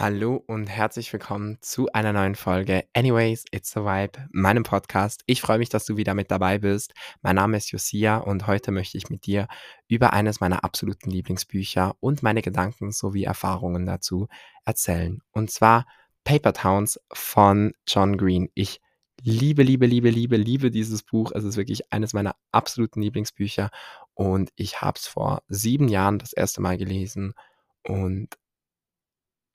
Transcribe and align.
Hallo 0.00 0.44
und 0.46 0.68
herzlich 0.68 1.12
willkommen 1.12 1.58
zu 1.60 1.90
einer 1.92 2.12
neuen 2.12 2.36
Folge 2.36 2.84
Anyways, 2.92 3.46
It's 3.50 3.76
a 3.76 3.80
Vibe, 3.80 4.28
meinem 4.30 4.62
Podcast. 4.62 5.24
Ich 5.26 5.40
freue 5.40 5.58
mich, 5.58 5.70
dass 5.70 5.86
du 5.86 5.96
wieder 5.96 6.14
mit 6.14 6.30
dabei 6.30 6.58
bist. 6.58 6.94
Mein 7.20 7.34
Name 7.34 7.56
ist 7.56 7.72
Josia 7.72 8.18
und 8.18 8.46
heute 8.46 8.70
möchte 8.70 8.96
ich 8.96 9.10
mit 9.10 9.26
dir 9.26 9.48
über 9.88 10.12
eines 10.12 10.38
meiner 10.38 10.62
absoluten 10.62 11.10
Lieblingsbücher 11.10 11.96
und 11.98 12.22
meine 12.22 12.42
Gedanken 12.42 12.92
sowie 12.92 13.24
Erfahrungen 13.24 13.86
dazu 13.86 14.28
erzählen. 14.64 15.20
Und 15.32 15.50
zwar 15.50 15.84
Paper 16.22 16.52
Towns 16.52 17.00
von 17.12 17.72
John 17.88 18.16
Green. 18.16 18.50
Ich 18.54 18.80
liebe, 19.24 19.64
liebe, 19.64 19.86
liebe, 19.86 20.10
liebe, 20.10 20.36
liebe 20.36 20.70
dieses 20.70 21.02
Buch. 21.02 21.32
Es 21.34 21.42
ist 21.42 21.56
wirklich 21.56 21.92
eines 21.92 22.12
meiner 22.12 22.36
absoluten 22.52 23.02
Lieblingsbücher 23.02 23.70
und 24.14 24.50
ich 24.54 24.80
habe 24.80 24.96
es 24.96 25.08
vor 25.08 25.42
sieben 25.48 25.88
Jahren 25.88 26.20
das 26.20 26.32
erste 26.32 26.60
Mal 26.60 26.78
gelesen 26.78 27.34
und 27.82 28.28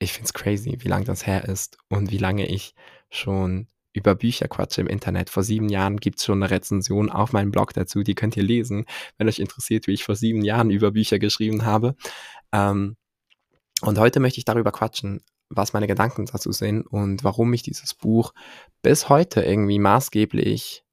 ich 0.04 0.12
finde 0.12 0.26
es 0.26 0.34
crazy, 0.34 0.76
wie 0.80 0.88
lang 0.88 1.04
das 1.04 1.26
her 1.26 1.44
ist 1.44 1.78
und 1.88 2.10
wie 2.10 2.18
lange 2.18 2.46
ich 2.46 2.74
schon 3.10 3.66
über 3.92 4.14
Bücher 4.14 4.48
quatsche 4.48 4.80
im 4.80 4.86
Internet. 4.86 5.30
Vor 5.30 5.42
sieben 5.42 5.68
Jahren 5.68 5.98
gibt 5.98 6.18
es 6.18 6.24
schon 6.24 6.42
eine 6.42 6.50
Rezension 6.50 7.10
auf 7.10 7.32
meinem 7.32 7.50
Blog 7.50 7.72
dazu, 7.72 8.02
die 8.02 8.14
könnt 8.14 8.36
ihr 8.36 8.42
lesen, 8.42 8.86
wenn 9.16 9.28
euch 9.28 9.38
interessiert, 9.38 9.86
wie 9.86 9.92
ich 9.92 10.04
vor 10.04 10.16
sieben 10.16 10.44
Jahren 10.44 10.70
über 10.70 10.90
Bücher 10.92 11.18
geschrieben 11.18 11.64
habe. 11.64 11.94
Ähm, 12.52 12.96
und 13.80 13.98
heute 13.98 14.20
möchte 14.20 14.38
ich 14.38 14.44
darüber 14.44 14.72
quatschen, 14.72 15.22
was 15.48 15.72
meine 15.72 15.86
Gedanken 15.86 16.26
dazu 16.26 16.52
sind 16.52 16.86
und 16.86 17.22
warum 17.22 17.50
mich 17.50 17.62
dieses 17.62 17.94
Buch 17.94 18.32
bis 18.82 19.08
heute 19.08 19.42
irgendwie 19.42 19.78
maßgeblich 19.78 20.84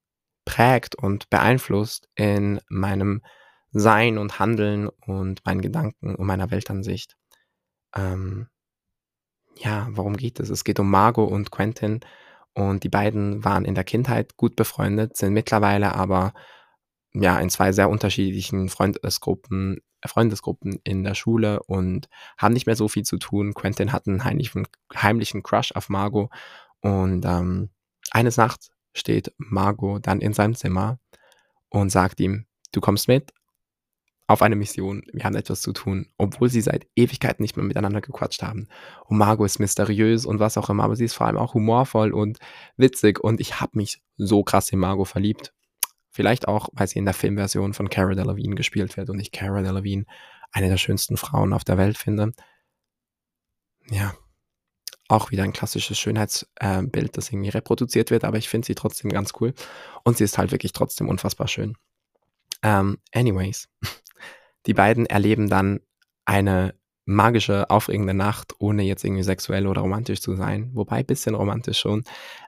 prägt 0.45 0.95
und 0.95 1.29
beeinflusst 1.29 2.07
in 2.15 2.59
meinem 2.69 3.21
Sein 3.71 4.17
und 4.17 4.39
Handeln 4.39 4.89
und 4.89 5.45
meinen 5.45 5.61
Gedanken 5.61 6.15
und 6.15 6.25
meiner 6.27 6.51
Weltansicht. 6.51 7.15
Ähm, 7.95 8.47
ja, 9.63 9.87
worum 9.91 10.17
geht 10.17 10.39
es? 10.39 10.49
Es 10.49 10.63
geht 10.63 10.79
um 10.79 10.89
Margot 10.89 11.29
und 11.29 11.51
Quentin 11.51 12.01
und 12.53 12.83
die 12.83 12.89
beiden 12.89 13.43
waren 13.45 13.65
in 13.65 13.75
der 13.75 13.83
Kindheit 13.83 14.37
gut 14.37 14.55
befreundet, 14.55 15.15
sind 15.17 15.33
mittlerweile 15.33 15.95
aber 15.95 16.33
ja 17.13 17.39
in 17.39 17.49
zwei 17.49 17.71
sehr 17.71 17.89
unterschiedlichen 17.89 18.69
Freundesgruppen, 18.69 19.81
Freundesgruppen 20.05 20.79
in 20.83 21.03
der 21.03 21.15
Schule 21.15 21.61
und 21.63 22.09
haben 22.37 22.53
nicht 22.53 22.65
mehr 22.65 22.75
so 22.75 22.87
viel 22.87 23.03
zu 23.03 23.17
tun. 23.17 23.53
Quentin 23.53 23.91
hat 23.91 24.07
einen 24.07 24.23
heimlichen, 24.23 24.67
heimlichen 24.95 25.43
Crush 25.43 25.71
auf 25.73 25.89
Margot 25.89 26.29
und 26.81 27.25
ähm, 27.25 27.69
eines 28.11 28.37
Nachts 28.37 28.71
steht 28.93 29.33
Margot 29.37 30.05
dann 30.05 30.21
in 30.21 30.33
seinem 30.33 30.55
Zimmer 30.55 30.99
und 31.69 31.91
sagt 31.91 32.19
ihm, 32.19 32.45
du 32.71 32.81
kommst 32.81 33.07
mit 33.07 33.31
auf 34.31 34.41
eine 34.41 34.55
Mission, 34.55 35.03
wir 35.11 35.23
haben 35.23 35.35
etwas 35.35 35.61
zu 35.61 35.73
tun, 35.73 36.07
obwohl 36.17 36.49
sie 36.49 36.61
seit 36.61 36.87
Ewigkeiten 36.95 37.43
nicht 37.43 37.57
mehr 37.57 37.65
miteinander 37.65 38.01
gequatscht 38.01 38.41
haben. 38.41 38.67
Und 39.05 39.17
Margot 39.17 39.45
ist 39.45 39.59
mysteriös 39.59 40.25
und 40.25 40.39
was 40.39 40.57
auch 40.57 40.69
immer, 40.69 40.83
aber 40.83 40.95
sie 40.95 41.05
ist 41.05 41.13
vor 41.13 41.27
allem 41.27 41.37
auch 41.37 41.53
humorvoll 41.53 42.13
und 42.13 42.39
witzig 42.77 43.19
und 43.19 43.41
ich 43.41 43.59
habe 43.59 43.77
mich 43.77 44.01
so 44.17 44.43
krass 44.43 44.69
in 44.71 44.79
Margot 44.79 45.07
verliebt. 45.07 45.53
Vielleicht 46.09 46.47
auch, 46.47 46.69
weil 46.73 46.87
sie 46.87 46.99
in 46.99 47.05
der 47.05 47.13
Filmversion 47.13 47.73
von 47.73 47.89
Cara 47.89 48.15
Delevingne 48.15 48.55
gespielt 48.55 48.97
wird 48.97 49.09
und 49.09 49.19
ich 49.19 49.31
Cara 49.31 49.61
Delevingne 49.61 50.05
eine 50.51 50.69
der 50.69 50.77
schönsten 50.77 51.17
Frauen 51.17 51.53
auf 51.53 51.63
der 51.63 51.77
Welt 51.77 51.97
finde. 51.97 52.31
Ja, 53.89 54.13
auch 55.09 55.31
wieder 55.31 55.43
ein 55.43 55.53
klassisches 55.53 55.99
Schönheitsbild, 55.99 57.17
das 57.17 57.29
irgendwie 57.31 57.49
reproduziert 57.49 58.11
wird, 58.11 58.23
aber 58.23 58.37
ich 58.37 58.47
finde 58.47 58.65
sie 58.65 58.75
trotzdem 58.75 59.11
ganz 59.11 59.33
cool 59.41 59.53
und 60.03 60.17
sie 60.17 60.23
ist 60.23 60.37
halt 60.37 60.51
wirklich 60.51 60.71
trotzdem 60.71 61.09
unfassbar 61.09 61.47
schön. 61.47 61.75
Um, 62.63 62.69
ähm, 62.69 62.97
anyways, 63.11 63.67
die 64.65 64.73
beiden 64.73 65.05
erleben 65.05 65.49
dann 65.49 65.79
eine 66.25 66.75
magische, 67.05 67.69
aufregende 67.69 68.13
Nacht, 68.13 68.53
ohne 68.59 68.83
jetzt 68.83 69.03
irgendwie 69.03 69.23
sexuell 69.23 69.67
oder 69.67 69.81
romantisch 69.81 70.21
zu 70.21 70.35
sein. 70.35 70.71
Wobei 70.73 71.03
bisschen 71.03 71.35
romantisch 71.35 71.79
schon. 71.79 72.03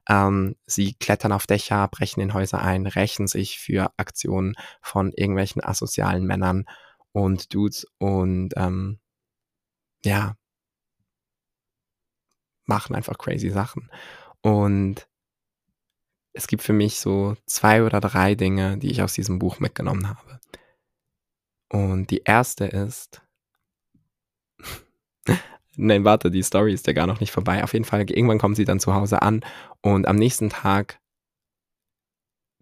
Ähm, 0.08 0.56
sie 0.66 0.94
klettern 0.94 1.32
auf 1.32 1.48
Dächer, 1.48 1.88
brechen 1.88 2.22
in 2.22 2.34
Häuser 2.34 2.62
ein, 2.62 2.86
rächen 2.86 3.28
sich 3.28 3.60
für 3.60 3.92
Aktionen 3.98 4.56
von 4.82 5.12
irgendwelchen 5.14 5.64
asozialen 5.64 6.26
Männern 6.26 6.66
und 7.12 7.54
Dudes 7.54 7.86
und 8.00 8.54
ähm, 8.56 9.00
ja, 10.06 10.36
machen 12.66 12.96
einfach 12.96 13.18
crazy 13.18 13.50
Sachen. 13.50 13.90
Und 14.42 15.08
es 16.34 16.48
gibt 16.48 16.64
für 16.64 16.74
mich 16.74 17.00
so 17.00 17.36
zwei 17.46 17.84
oder 17.84 18.00
drei 18.00 18.36
Dinge, 18.36 18.78
die 18.78 18.90
ich 18.92 19.02
aus 19.02 19.14
diesem 19.14 19.40
Buch 19.40 19.60
mitgenommen 19.60 20.10
habe. 20.10 20.40
Und 21.74 22.12
die 22.12 22.22
erste 22.24 22.66
ist. 22.66 23.24
Nein, 25.76 26.06
warte, 26.06 26.30
die 26.30 26.44
Story 26.44 26.72
ist 26.72 26.86
ja 26.86 26.94
gar 26.94 27.08
noch 27.08 27.20
nicht 27.20 27.32
vorbei. 27.32 27.64
Auf 27.64 27.74
jeden 27.74 27.84
Fall, 27.84 28.08
irgendwann 28.12 28.38
kommen 28.38 28.54
sie 28.54 28.66
dann 28.66 28.80
zu 28.80 28.94
Hause 28.94 29.24
an 29.24 29.42
und 29.82 30.08
am 30.08 30.16
nächsten 30.16 30.52
Tag 30.52 31.00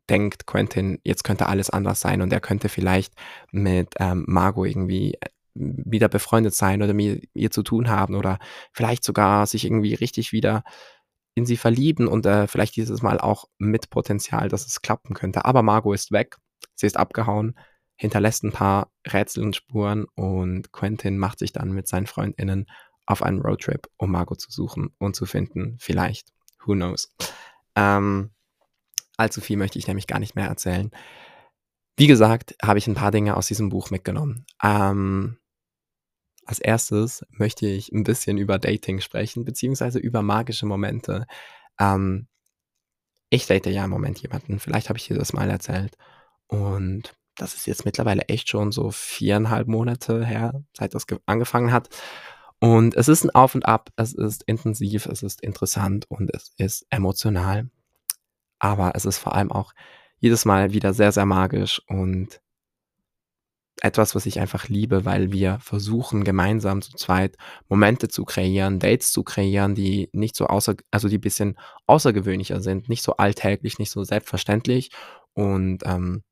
denkt 0.10 0.48
Quentin, 0.48 1.00
jetzt 1.04 1.26
könnte 1.26 1.48
alles 1.48 1.70
anders 1.70 2.00
sein 2.00 2.22
und 2.22 2.32
er 2.32 2.40
könnte 2.40 2.70
vielleicht 2.70 3.14
mit 3.52 3.90
ähm, 4.00 4.24
Margot 4.28 4.68
irgendwie 4.68 5.16
äh, 5.16 5.28
wieder 5.56 6.08
befreundet 6.08 6.56
sein 6.56 6.82
oder 6.82 6.94
mit 6.94 7.28
ihr 7.34 7.52
zu 7.52 7.64
tun 7.64 7.90
haben 7.90 8.16
oder 8.16 8.40
vielleicht 8.72 9.04
sogar 9.04 9.46
sich 9.46 9.66
irgendwie 9.66 9.94
richtig 9.94 10.32
wieder 10.32 10.64
in 11.36 11.46
sie 11.46 11.58
verlieben 11.58 12.08
und 12.08 12.26
äh, 12.26 12.48
vielleicht 12.48 12.78
dieses 12.78 13.02
Mal 13.02 13.20
auch 13.20 13.46
mit 13.58 13.90
Potenzial, 13.90 14.48
dass 14.48 14.66
es 14.66 14.82
klappen 14.82 15.14
könnte. 15.16 15.44
Aber 15.44 15.64
Margot 15.64 15.96
ist 15.96 16.14
weg, 16.14 16.38
sie 16.76 16.88
ist 16.88 16.98
abgehauen 16.98 17.56
hinterlässt 18.02 18.44
ein 18.44 18.52
paar 18.52 18.92
Rätsel 19.08 19.44
und 19.44 19.56
Spuren 19.56 20.06
und 20.16 20.72
Quentin 20.72 21.20
macht 21.20 21.38
sich 21.38 21.54
dann 21.54 21.72
mit 21.72 21.88
seinen 21.88 22.08
FreundInnen 22.08 22.66
auf 23.06 23.22
einen 23.22 23.40
Roadtrip, 23.40 23.88
um 23.98 24.10
Margot 24.10 24.42
zu 24.42 24.50
suchen 24.50 24.90
und 24.98 25.16
zu 25.16 25.28
finden. 25.28 25.78
Vielleicht. 25.80 26.34
Who 26.66 26.74
knows? 26.74 27.16
Ähm, 27.76 28.32
allzu 29.18 29.40
viel 29.40 29.56
möchte 29.56 29.78
ich 29.78 29.86
nämlich 29.86 30.08
gar 30.08 30.18
nicht 30.18 30.34
mehr 30.36 30.48
erzählen. 30.48 30.90
Wie 31.96 32.08
gesagt, 32.08 32.56
habe 32.64 32.80
ich 32.80 32.88
ein 32.88 32.96
paar 32.96 33.12
Dinge 33.12 33.38
aus 33.38 33.46
diesem 33.46 33.70
Buch 33.70 33.92
mitgenommen. 33.92 34.48
Ähm, 34.64 35.38
als 36.44 36.58
erstes 36.58 37.24
möchte 37.30 37.68
ich 37.68 37.92
ein 37.92 38.04
bisschen 38.04 38.40
über 38.40 38.58
Dating 38.58 39.00
sprechen, 39.00 39.46
beziehungsweise 39.46 40.00
über 40.00 40.24
magische 40.24 40.66
Momente. 40.66 41.28
Ähm, 41.80 42.28
ich 43.30 43.46
date 43.46 43.68
ja 43.68 43.86
im 43.86 43.92
Moment 43.92 44.20
jemanden, 44.24 44.58
vielleicht 44.58 44.90
habe 44.90 44.98
ich 44.98 45.06
dir 45.06 45.20
das 45.20 45.34
mal 45.34 45.52
erzählt. 45.52 45.96
Und 46.48 47.14
das 47.36 47.56
ist 47.56 47.66
jetzt 47.68 47.86
mittlerweile 47.86 48.24
echt 48.24 48.50
schon 48.50 48.72
so 48.72 48.92
viereinhalb 48.92 49.68
Monate 49.68 50.26
her, 50.26 50.64
seit 50.78 50.94
das 50.94 51.06
angefangen 51.26 51.72
hat. 51.72 51.90
Und 52.60 52.96
es 52.96 53.08
ist 53.08 53.24
ein 53.24 53.32
Auf 53.32 53.56
und 53.56 53.66
Ab, 53.66 53.90
es 53.96 54.14
ist 54.14 54.44
intensiv, 54.44 55.08
es 55.08 55.24
ist 55.24 55.42
interessant 55.42 56.06
und 56.10 56.30
es 56.34 56.54
ist 56.58 56.86
emotional. 56.90 57.70
Aber 58.60 58.94
es 58.96 59.06
ist 59.06 59.18
vor 59.18 59.34
allem 59.34 59.52
auch 59.52 59.74
jedes 60.20 60.46
Mal 60.46 60.72
wieder 60.74 60.94
sehr, 60.94 61.12
sehr 61.12 61.26
magisch 61.26 61.82
und 61.88 62.40
etwas, 63.82 64.14
was 64.14 64.28
ich 64.28 64.40
einfach 64.40 64.70
liebe, 64.70 65.06
weil 65.06 65.32
wir 65.32 65.58
versuchen, 65.60 66.24
gemeinsam 66.24 66.84
zu 66.84 66.92
zweit 66.92 67.36
Momente 67.68 68.10
zu 68.10 68.26
kreieren, 68.26 68.78
Dates 68.78 69.12
zu 69.12 69.24
kreieren, 69.24 69.74
die 69.74 70.10
nicht 70.14 70.36
so 70.36 70.46
außer, 70.46 70.76
also 70.92 71.08
die 71.08 71.18
bisschen 71.18 71.58
außergewöhnlicher 71.88 72.62
sind, 72.62 72.90
nicht 72.90 73.02
so 73.04 73.18
alltäglich, 73.18 73.80
nicht 73.80 73.90
so 73.92 74.04
selbstverständlich. 74.04 74.92
Und 75.34 75.80
ähm, 75.86 76.24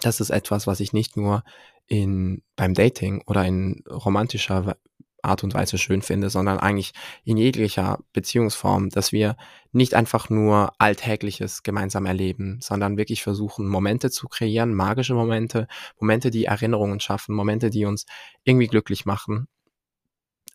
das 0.00 0.20
ist 0.20 0.30
etwas, 0.30 0.66
was 0.66 0.80
ich 0.80 0.92
nicht 0.92 1.16
nur 1.16 1.42
in, 1.86 2.42
beim 2.56 2.74
Dating 2.74 3.22
oder 3.26 3.44
in 3.44 3.82
romantischer 3.88 4.76
Art 5.22 5.42
und 5.42 5.54
Weise 5.54 5.76
schön 5.76 6.02
finde, 6.02 6.30
sondern 6.30 6.58
eigentlich 6.58 6.92
in 7.24 7.36
jeglicher 7.36 7.98
Beziehungsform, 8.12 8.90
dass 8.90 9.12
wir 9.12 9.36
nicht 9.72 9.94
einfach 9.94 10.30
nur 10.30 10.72
Alltägliches 10.78 11.62
gemeinsam 11.62 12.06
erleben, 12.06 12.58
sondern 12.60 12.96
wirklich 12.96 13.22
versuchen, 13.22 13.66
Momente 13.66 14.10
zu 14.10 14.28
kreieren, 14.28 14.74
magische 14.74 15.14
Momente, 15.14 15.66
Momente, 15.98 16.30
die 16.30 16.44
Erinnerungen 16.44 17.00
schaffen, 17.00 17.34
Momente, 17.34 17.70
die 17.70 17.84
uns 17.84 18.06
irgendwie 18.44 18.68
glücklich 18.68 19.04
machen 19.04 19.48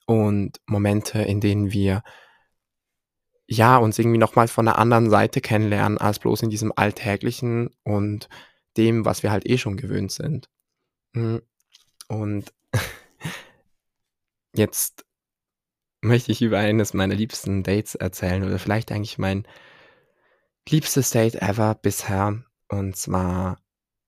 und 0.06 0.60
Momente, 0.66 1.22
in 1.22 1.42
denen 1.42 1.72
wir 1.72 2.04
ja 3.48 3.78
uns 3.78 4.00
irgendwie 4.00 4.18
nochmal 4.18 4.48
von 4.48 4.66
der 4.66 4.80
anderen 4.80 5.10
Seite 5.10 5.42
kennenlernen, 5.42 5.98
als 5.98 6.20
bloß 6.20 6.44
in 6.44 6.50
diesem 6.50 6.72
Alltäglichen 6.74 7.70
und 7.84 8.30
dem, 8.78 9.06
was 9.06 9.24
wir 9.24 9.32
halt 9.32 9.48
eh 9.48 9.58
schon 9.58 9.78
gewöhnt 9.78 10.12
sind. 10.12 10.50
Hm, 11.16 11.42
und 12.08 12.54
jetzt 14.56 15.06
möchte 16.02 16.32
ich 16.32 16.42
über 16.42 16.58
eines 16.58 16.94
meiner 16.94 17.16
liebsten 17.16 17.64
Dates 17.64 17.96
erzählen 17.96 18.44
oder 18.44 18.60
vielleicht 18.60 18.92
eigentlich 18.92 19.18
mein 19.18 19.48
liebstes 20.68 21.12
Date 21.12 21.36
ever 21.36 21.76
bisher. 21.76 22.44
Und 22.68 22.96
zwar 22.96 23.62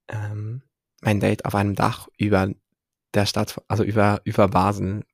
ähm, 0.08 0.64
mein 1.02 1.20
Date 1.20 1.46
auf 1.46 1.56
einem 1.56 1.76
Dach 1.76 2.08
über 2.18 2.50
der 3.14 3.26
Stadt, 3.26 3.62
also 3.68 3.84
über, 3.84 4.22
über 4.24 4.48
Basel. 4.48 5.06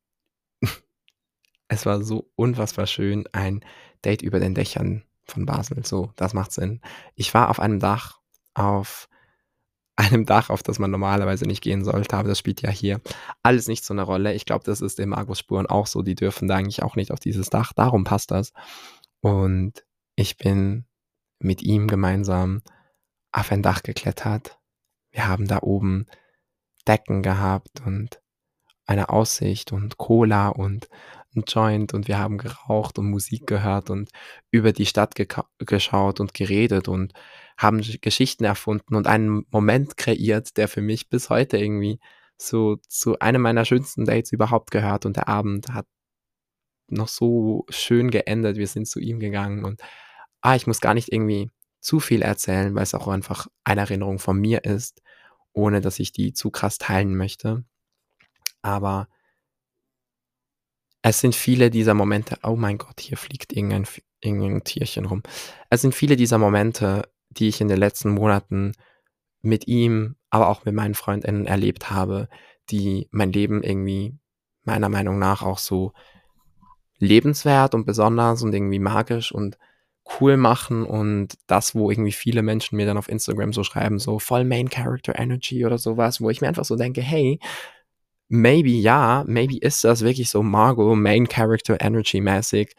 es 1.68 1.86
war 1.86 2.04
so 2.04 2.31
unfassbar 2.36 2.88
schön, 2.88 3.28
ein 3.34 3.66
Date 4.06 4.22
über 4.22 4.40
den 4.40 4.56
Dächern 4.56 5.04
von 5.25 5.45
Basel. 5.45 5.86
So, 5.86 6.13
das 6.16 6.34
macht 6.34 6.52
Sinn. 6.52 6.81
Ich 7.16 7.34
war 7.34 7.50
auf 7.50 7.60
einem 7.60 7.80
Dach 7.80 8.19
auf 8.54 9.10
einem 10.00 10.25
Dach, 10.25 10.50
auf 10.50 10.63
das 10.63 10.80
man 10.80 10.92
normalerweise 10.92 11.46
nicht 11.46 11.62
gehen 11.62 11.84
sollte, 11.84 12.16
aber 12.16 12.30
das 12.30 12.40
spielt 12.40 12.62
ja 12.62 12.69
hier 12.69 13.01
alles 13.44 13.68
nicht 13.68 13.84
so 13.84 13.94
eine 13.94 14.04
Rolle. 14.04 14.34
Ich 14.34 14.46
glaube, 14.46 14.63
das 14.63 14.81
ist 14.81 15.00
in 15.00 15.10
Magus-Spuren 15.10 15.68
auch 15.68 15.88
so, 15.88 16.01
die 16.01 16.16
dürfen 16.16 16.48
da 16.48 16.56
eigentlich 16.56 16.81
auch 16.84 16.96
nicht 16.96 17.12
auf 17.12 17.19
dieses 17.19 17.50
Dach, 17.50 17.74
darum 17.74 18.06
passt 18.06 18.31
das. 18.31 18.54
Und 19.22 19.86
ich 20.16 20.38
bin 20.38 20.86
mit 21.40 21.62
ihm 21.62 21.88
gemeinsam 21.88 22.62
auf 23.31 23.51
ein 23.51 23.62
Dach 23.62 23.84
geklettert. 23.84 24.57
Wir 25.12 25.28
haben 25.28 25.48
da 25.48 25.60
oben 25.62 26.07
Decken 26.88 27.22
gehabt 27.22 27.81
und 27.86 28.22
eine 28.86 29.10
Aussicht 29.10 29.72
und 29.72 29.98
Cola 29.98 30.48
und 30.50 30.90
ein 31.36 31.44
Joint 31.48 31.94
und 31.94 32.08
wir 32.08 32.18
haben 32.18 32.38
geraucht 32.38 32.98
und 32.98 33.10
Musik 33.10 33.46
gehört 33.48 33.90
und 33.90 34.10
über 34.52 34.72
die 34.74 34.86
Stadt 34.86 35.14
geschaut 35.60 36.20
und 36.20 36.34
geredet 36.34 36.88
und 36.88 37.14
haben 37.58 37.81
Geschichten 38.02 38.46
erfunden 38.46 38.96
und 38.96 39.08
einen 39.08 39.46
Moment 39.52 39.98
kreiert, 39.98 40.58
der 40.58 40.68
für 40.68 40.81
mich 40.81 41.10
bis 41.10 41.30
heute 41.30 41.58
irgendwie 41.58 42.00
so 42.38 42.78
zu 42.88 43.20
einem 43.20 43.42
meiner 43.42 43.66
schönsten 43.66 44.06
Dates 44.06 44.31
überhaupt 44.31 44.72
gehört 44.72 45.06
und 45.06 45.18
der 45.18 45.28
Abend 45.28 45.70
hat 45.70 45.86
noch 46.88 47.08
so 47.10 47.66
schön 47.70 48.10
geendet. 48.10 48.58
Wir 48.58 48.68
sind 48.68 48.88
zu 48.88 49.00
ihm 49.00 49.20
gegangen 49.20 49.66
und 49.66 49.81
ah, 50.42 50.56
ich 50.56 50.66
muss 50.66 50.81
gar 50.81 50.94
nicht 50.94 51.12
irgendwie 51.12 51.52
zu 51.81 52.00
viel 52.00 52.22
erzählen, 52.22 52.74
weil 52.76 52.84
es 52.84 52.94
auch 52.94 53.08
einfach 53.08 53.48
eine 53.64 53.81
Erinnerung 53.81 54.20
von 54.20 54.40
mir 54.40 54.64
ist, 54.66 55.02
ohne 55.54 55.81
dass 55.81 56.00
ich 56.00 56.12
die 56.12 56.34
zu 56.34 56.52
krass 56.52 56.78
teilen 56.78 57.16
möchte. 57.16 57.64
Aber 58.62 59.08
es 61.01 61.22
sind 61.22 61.36
viele 61.36 61.69
dieser 61.69 61.94
Momente, 61.94 62.38
oh 62.44 62.56
mein 62.56 62.78
Gott, 62.78 63.00
hier 63.00 63.18
fliegt 63.18 63.54
irgendein, 63.54 63.86
irgendein 64.22 64.63
Tierchen 64.63 65.06
rum. 65.06 65.24
Es 65.69 65.81
sind 65.81 65.96
viele 65.96 66.16
dieser 66.16 66.38
Momente, 66.38 67.10
die 67.30 67.48
ich 67.48 67.62
in 67.62 67.68
den 67.68 67.78
letzten 67.78 68.10
Monaten 68.10 68.74
mit 69.42 69.68
ihm, 69.68 70.16
aber 70.30 70.50
auch 70.50 70.66
mit 70.66 70.75
meinen 70.75 70.96
Freundinnen 70.96 71.46
erlebt 71.46 71.90
habe, 71.90 72.28
die 72.69 73.07
mein 73.12 73.31
Leben 73.31 73.63
irgendwie 73.63 74.18
meiner 74.63 74.90
Meinung 74.90 75.18
nach 75.19 75.42
auch 75.42 75.57
so 75.57 75.94
lebenswert 76.98 77.74
und 77.74 77.86
besonders 77.86 78.44
und 78.44 78.54
irgendwie 78.54 78.80
magisch 78.80 79.31
und 79.31 79.57
cool 80.19 80.38
machen 80.38 80.86
und 80.86 81.38
das, 81.48 81.75
wo 81.75 81.92
irgendwie 81.92 82.12
viele 82.12 82.42
Menschen 82.42 82.75
mir 82.75 82.86
dann 82.86 82.98
auf 82.98 83.10
Instagram 83.10 83.54
so 83.54 83.63
schreiben, 83.63 84.00
so 84.00 84.19
voll 84.19 84.44
Main 84.44 84.69
Character 84.69 85.18
Energy 85.18 85.66
oder 85.66 85.78
sowas, 85.78 86.19
wo 86.19 86.30
ich 86.30 86.42
mir 86.42 86.48
einfach 86.48 86.66
so 86.66 86.75
denke, 86.75 87.02
hey, 87.02 87.40
maybe 88.30 88.70
ja, 88.70 89.24
maybe 89.28 89.58
ist 89.58 89.84
das 89.84 90.02
wirklich 90.02 90.30
so 90.30 90.44
Margot 90.44 90.96
Main 90.96 91.28
Character 91.28 91.78
Energy 91.81 92.22
mäßig, 92.22 92.74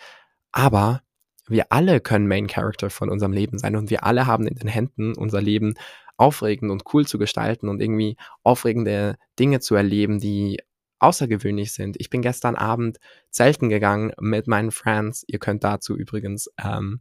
aber 0.52 1.02
wir 1.48 1.72
alle 1.72 2.00
können 2.00 2.28
Main 2.28 2.46
Character 2.46 2.90
von 2.90 3.10
unserem 3.10 3.32
Leben 3.32 3.58
sein 3.58 3.76
und 3.76 3.90
wir 3.90 4.04
alle 4.04 4.26
haben 4.26 4.46
in 4.46 4.54
den 4.54 4.68
Händen 4.68 5.14
unser 5.14 5.42
Leben 5.42 5.74
aufregend 6.16 6.70
und 6.70 6.84
cool 6.94 7.06
zu 7.06 7.18
gestalten 7.18 7.68
und 7.68 7.80
irgendwie 7.80 8.16
aufregende 8.42 9.16
Dinge 9.38 9.60
zu 9.60 9.74
erleben, 9.74 10.20
die 10.20 10.60
außergewöhnlich 11.00 11.72
sind. 11.72 11.96
Ich 11.98 12.10
bin 12.10 12.22
gestern 12.22 12.54
Abend 12.56 12.98
zelten 13.30 13.68
gegangen 13.68 14.12
mit 14.20 14.46
meinen 14.46 14.70
Friends. 14.70 15.24
Ihr 15.26 15.38
könnt 15.38 15.64
dazu 15.64 15.96
übrigens 15.96 16.48
ähm, 16.62 17.00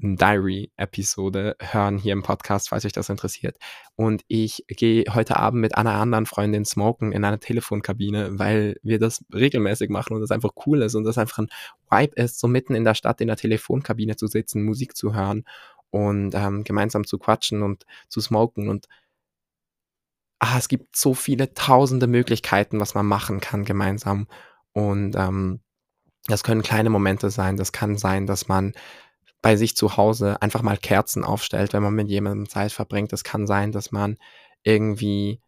Diary-Episode 0.00 1.56
hören 1.60 1.98
hier 1.98 2.12
im 2.12 2.22
Podcast, 2.22 2.68
falls 2.68 2.84
euch 2.84 2.92
das 2.92 3.08
interessiert. 3.08 3.56
Und 3.96 4.22
ich 4.28 4.64
gehe 4.68 5.04
heute 5.12 5.36
Abend 5.36 5.60
mit 5.60 5.76
einer 5.76 5.94
anderen 5.94 6.24
Freundin 6.24 6.64
smoken 6.64 7.10
in 7.10 7.24
einer 7.24 7.40
Telefonkabine, 7.40 8.38
weil 8.38 8.76
wir 8.82 9.00
das 9.00 9.24
regelmäßig 9.34 9.90
machen 9.90 10.14
und 10.14 10.20
das 10.20 10.30
einfach 10.30 10.52
cool 10.66 10.82
ist 10.82 10.94
und 10.94 11.04
das 11.04 11.18
einfach 11.18 11.38
ein 11.38 11.48
Vibe 11.90 12.14
ist, 12.14 12.38
so 12.38 12.46
mitten 12.46 12.76
in 12.76 12.84
der 12.84 12.94
Stadt 12.94 13.20
in 13.20 13.26
der 13.26 13.36
Telefonkabine 13.36 14.14
zu 14.16 14.28
sitzen, 14.28 14.62
Musik 14.62 14.96
zu 14.96 15.14
hören 15.14 15.44
und 15.90 16.32
ähm, 16.34 16.62
gemeinsam 16.62 17.04
zu 17.04 17.18
quatschen 17.18 17.62
und 17.62 17.84
zu 18.08 18.20
smoken. 18.20 18.68
Und 18.68 18.86
ah, 20.38 20.58
es 20.58 20.68
gibt 20.68 20.94
so 20.96 21.12
viele 21.14 21.54
tausende 21.54 22.06
Möglichkeiten, 22.06 22.78
was 22.78 22.94
man 22.94 23.06
machen 23.06 23.40
kann 23.40 23.64
gemeinsam. 23.64 24.28
Und 24.72 25.16
ähm, 25.16 25.60
das 26.28 26.44
können 26.44 26.62
kleine 26.62 26.90
Momente 26.90 27.30
sein, 27.30 27.56
das 27.56 27.72
kann 27.72 27.96
sein, 27.96 28.26
dass 28.26 28.46
man 28.46 28.74
bei 29.42 29.56
sich 29.56 29.76
zu 29.76 29.96
Hause 29.96 30.42
einfach 30.42 30.62
mal 30.62 30.76
Kerzen 30.76 31.24
aufstellt, 31.24 31.72
wenn 31.72 31.82
man 31.82 31.94
mit 31.94 32.08
jemandem 32.08 32.48
Zeit 32.48 32.72
verbringt. 32.72 33.12
Es 33.12 33.24
kann 33.24 33.46
sein, 33.46 33.72
dass 33.72 33.92
man 33.92 34.16
irgendwie, 34.64 35.40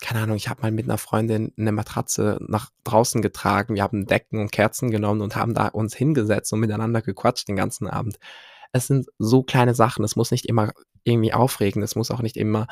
keine 0.00 0.20
Ahnung, 0.20 0.36
ich 0.36 0.48
habe 0.48 0.62
mal 0.62 0.70
mit 0.72 0.86
einer 0.86 0.98
Freundin 0.98 1.52
eine 1.58 1.72
Matratze 1.72 2.38
nach 2.46 2.70
draußen 2.84 3.20
getragen. 3.22 3.74
Wir 3.74 3.82
haben 3.82 4.06
Decken 4.06 4.40
und 4.40 4.52
Kerzen 4.52 4.90
genommen 4.90 5.20
und 5.20 5.36
haben 5.36 5.54
da 5.54 5.68
uns 5.68 5.94
hingesetzt 5.94 6.52
und 6.52 6.60
miteinander 6.60 7.02
gequatscht 7.02 7.48
den 7.48 7.56
ganzen 7.56 7.86
Abend. 7.86 8.18
Es 8.72 8.86
sind 8.86 9.06
so 9.18 9.42
kleine 9.42 9.74
Sachen. 9.74 10.04
Es 10.04 10.16
muss 10.16 10.30
nicht 10.30 10.46
immer 10.46 10.72
irgendwie 11.04 11.32
aufregen. 11.32 11.82
Es 11.82 11.96
muss 11.96 12.10
auch 12.10 12.22
nicht 12.22 12.36
immer 12.36 12.66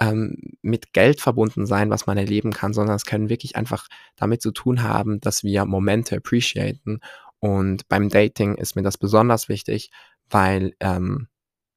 ähm, 0.00 0.36
mit 0.62 0.92
Geld 0.92 1.20
verbunden 1.20 1.66
sein, 1.66 1.90
was 1.90 2.06
man 2.06 2.18
erleben 2.18 2.52
kann, 2.52 2.74
sondern 2.74 2.96
es 2.96 3.06
können 3.06 3.28
wirklich 3.28 3.56
einfach 3.56 3.88
damit 4.16 4.42
zu 4.42 4.50
tun 4.52 4.82
haben, 4.82 5.20
dass 5.20 5.44
wir 5.44 5.64
Momente 5.64 6.16
appreciaten 6.16 7.00
und 7.46 7.88
beim 7.88 8.08
Dating 8.08 8.56
ist 8.56 8.74
mir 8.74 8.82
das 8.82 8.98
besonders 8.98 9.48
wichtig, 9.48 9.92
weil 10.28 10.74
ähm, 10.80 11.28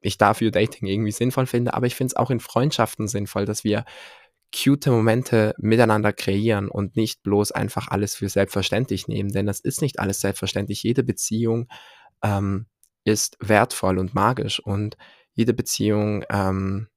ich 0.01 0.17
dafür 0.17 0.49
Dating 0.49 0.87
irgendwie 0.87 1.11
sinnvoll 1.11 1.45
finde, 1.45 1.75
aber 1.75 1.85
ich 1.85 1.93
finde 1.93 2.13
es 2.13 2.15
auch 2.15 2.31
in 2.31 2.39
Freundschaften 2.39 3.07
sinnvoll, 3.07 3.45
dass 3.45 3.63
wir 3.63 3.85
cute 4.51 4.87
Momente 4.87 5.53
miteinander 5.59 6.11
kreieren 6.11 6.69
und 6.69 6.95
nicht 6.95 7.21
bloß 7.21 7.51
einfach 7.51 7.87
alles 7.87 8.15
für 8.15 8.29
selbstverständlich 8.29 9.07
nehmen, 9.07 9.31
denn 9.31 9.45
das 9.45 9.59
ist 9.59 9.83
nicht 9.83 9.99
alles 9.99 10.21
selbstverständlich. 10.21 10.81
Jede 10.81 11.03
Beziehung 11.03 11.67
ähm, 12.23 12.65
ist 13.03 13.37
wertvoll 13.39 13.99
und 13.99 14.15
magisch 14.15 14.59
und 14.59 14.97
jede 15.33 15.53
Beziehung, 15.53 16.25
ähm, 16.31 16.87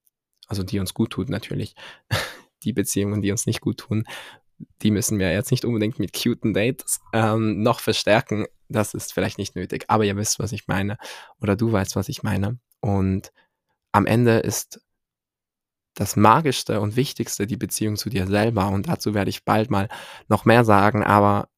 also 0.46 0.62
die 0.62 0.78
uns 0.80 0.94
gut 0.94 1.10
tut 1.10 1.28
natürlich, 1.28 1.74
die 2.62 2.72
Beziehungen, 2.72 3.20
die 3.20 3.32
uns 3.32 3.44
nicht 3.44 3.60
gut 3.60 3.80
tun, 3.80 4.06
die 4.82 4.90
müssen 4.90 5.18
wir 5.18 5.32
jetzt 5.32 5.50
nicht 5.50 5.64
unbedingt 5.64 5.98
mit 5.98 6.12
cuten 6.12 6.54
Dates 6.54 7.00
ähm, 7.12 7.62
noch 7.62 7.80
verstärken. 7.80 8.46
Das 8.72 8.94
ist 8.94 9.12
vielleicht 9.12 9.38
nicht 9.38 9.54
nötig, 9.56 9.84
aber 9.88 10.04
ihr 10.04 10.16
wisst, 10.16 10.38
was 10.38 10.52
ich 10.52 10.66
meine. 10.66 10.98
Oder 11.40 11.56
du 11.56 11.72
weißt, 11.72 11.96
was 11.96 12.08
ich 12.08 12.22
meine. 12.22 12.58
Und 12.80 13.32
am 13.92 14.06
Ende 14.06 14.38
ist 14.38 14.80
das 15.94 16.16
Magischste 16.16 16.80
und 16.80 16.96
Wichtigste 16.96 17.46
die 17.46 17.56
Beziehung 17.56 17.96
zu 17.96 18.08
dir 18.08 18.26
selber. 18.26 18.68
Und 18.68 18.88
dazu 18.88 19.14
werde 19.14 19.30
ich 19.30 19.44
bald 19.44 19.70
mal 19.70 19.88
noch 20.28 20.44
mehr 20.44 20.64
sagen. 20.64 21.04
Aber 21.04 21.48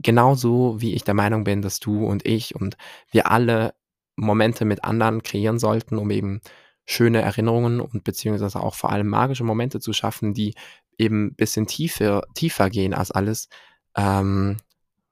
genauso 0.00 0.80
wie 0.80 0.94
ich 0.94 1.04
der 1.04 1.14
Meinung 1.14 1.44
bin, 1.44 1.62
dass 1.62 1.80
du 1.80 2.06
und 2.06 2.26
ich 2.26 2.54
und 2.54 2.76
wir 3.10 3.30
alle 3.30 3.74
Momente 4.16 4.64
mit 4.64 4.84
anderen 4.84 5.22
kreieren 5.22 5.58
sollten, 5.58 5.96
um 5.96 6.10
eben 6.10 6.40
schöne 6.84 7.20
Erinnerungen 7.20 7.80
und 7.80 8.04
beziehungsweise 8.04 8.60
auch 8.60 8.74
vor 8.74 8.90
allem 8.90 9.08
magische 9.08 9.44
Momente 9.44 9.80
zu 9.80 9.92
schaffen, 9.92 10.34
die 10.34 10.54
eben 10.96 11.26
ein 11.26 11.34
bisschen 11.34 11.66
tiefer, 11.66 12.22
tiefer 12.34 12.70
gehen 12.70 12.94
als 12.94 13.10
alles, 13.10 13.48
ähm, 13.96 14.56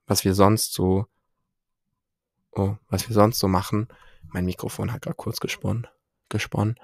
was 0.07 0.25
wir 0.25 0.33
sonst 0.33 0.73
so, 0.73 1.05
oh, 2.53 2.75
was 2.89 3.07
wir 3.07 3.13
sonst 3.13 3.39
so 3.39 3.47
machen. 3.47 3.87
Mein 4.23 4.45
Mikrofon 4.45 4.91
hat 4.91 5.03
gerade 5.03 5.15
kurz 5.15 5.39
gesponnen, 5.39 5.87
gesponnen. 6.29 6.79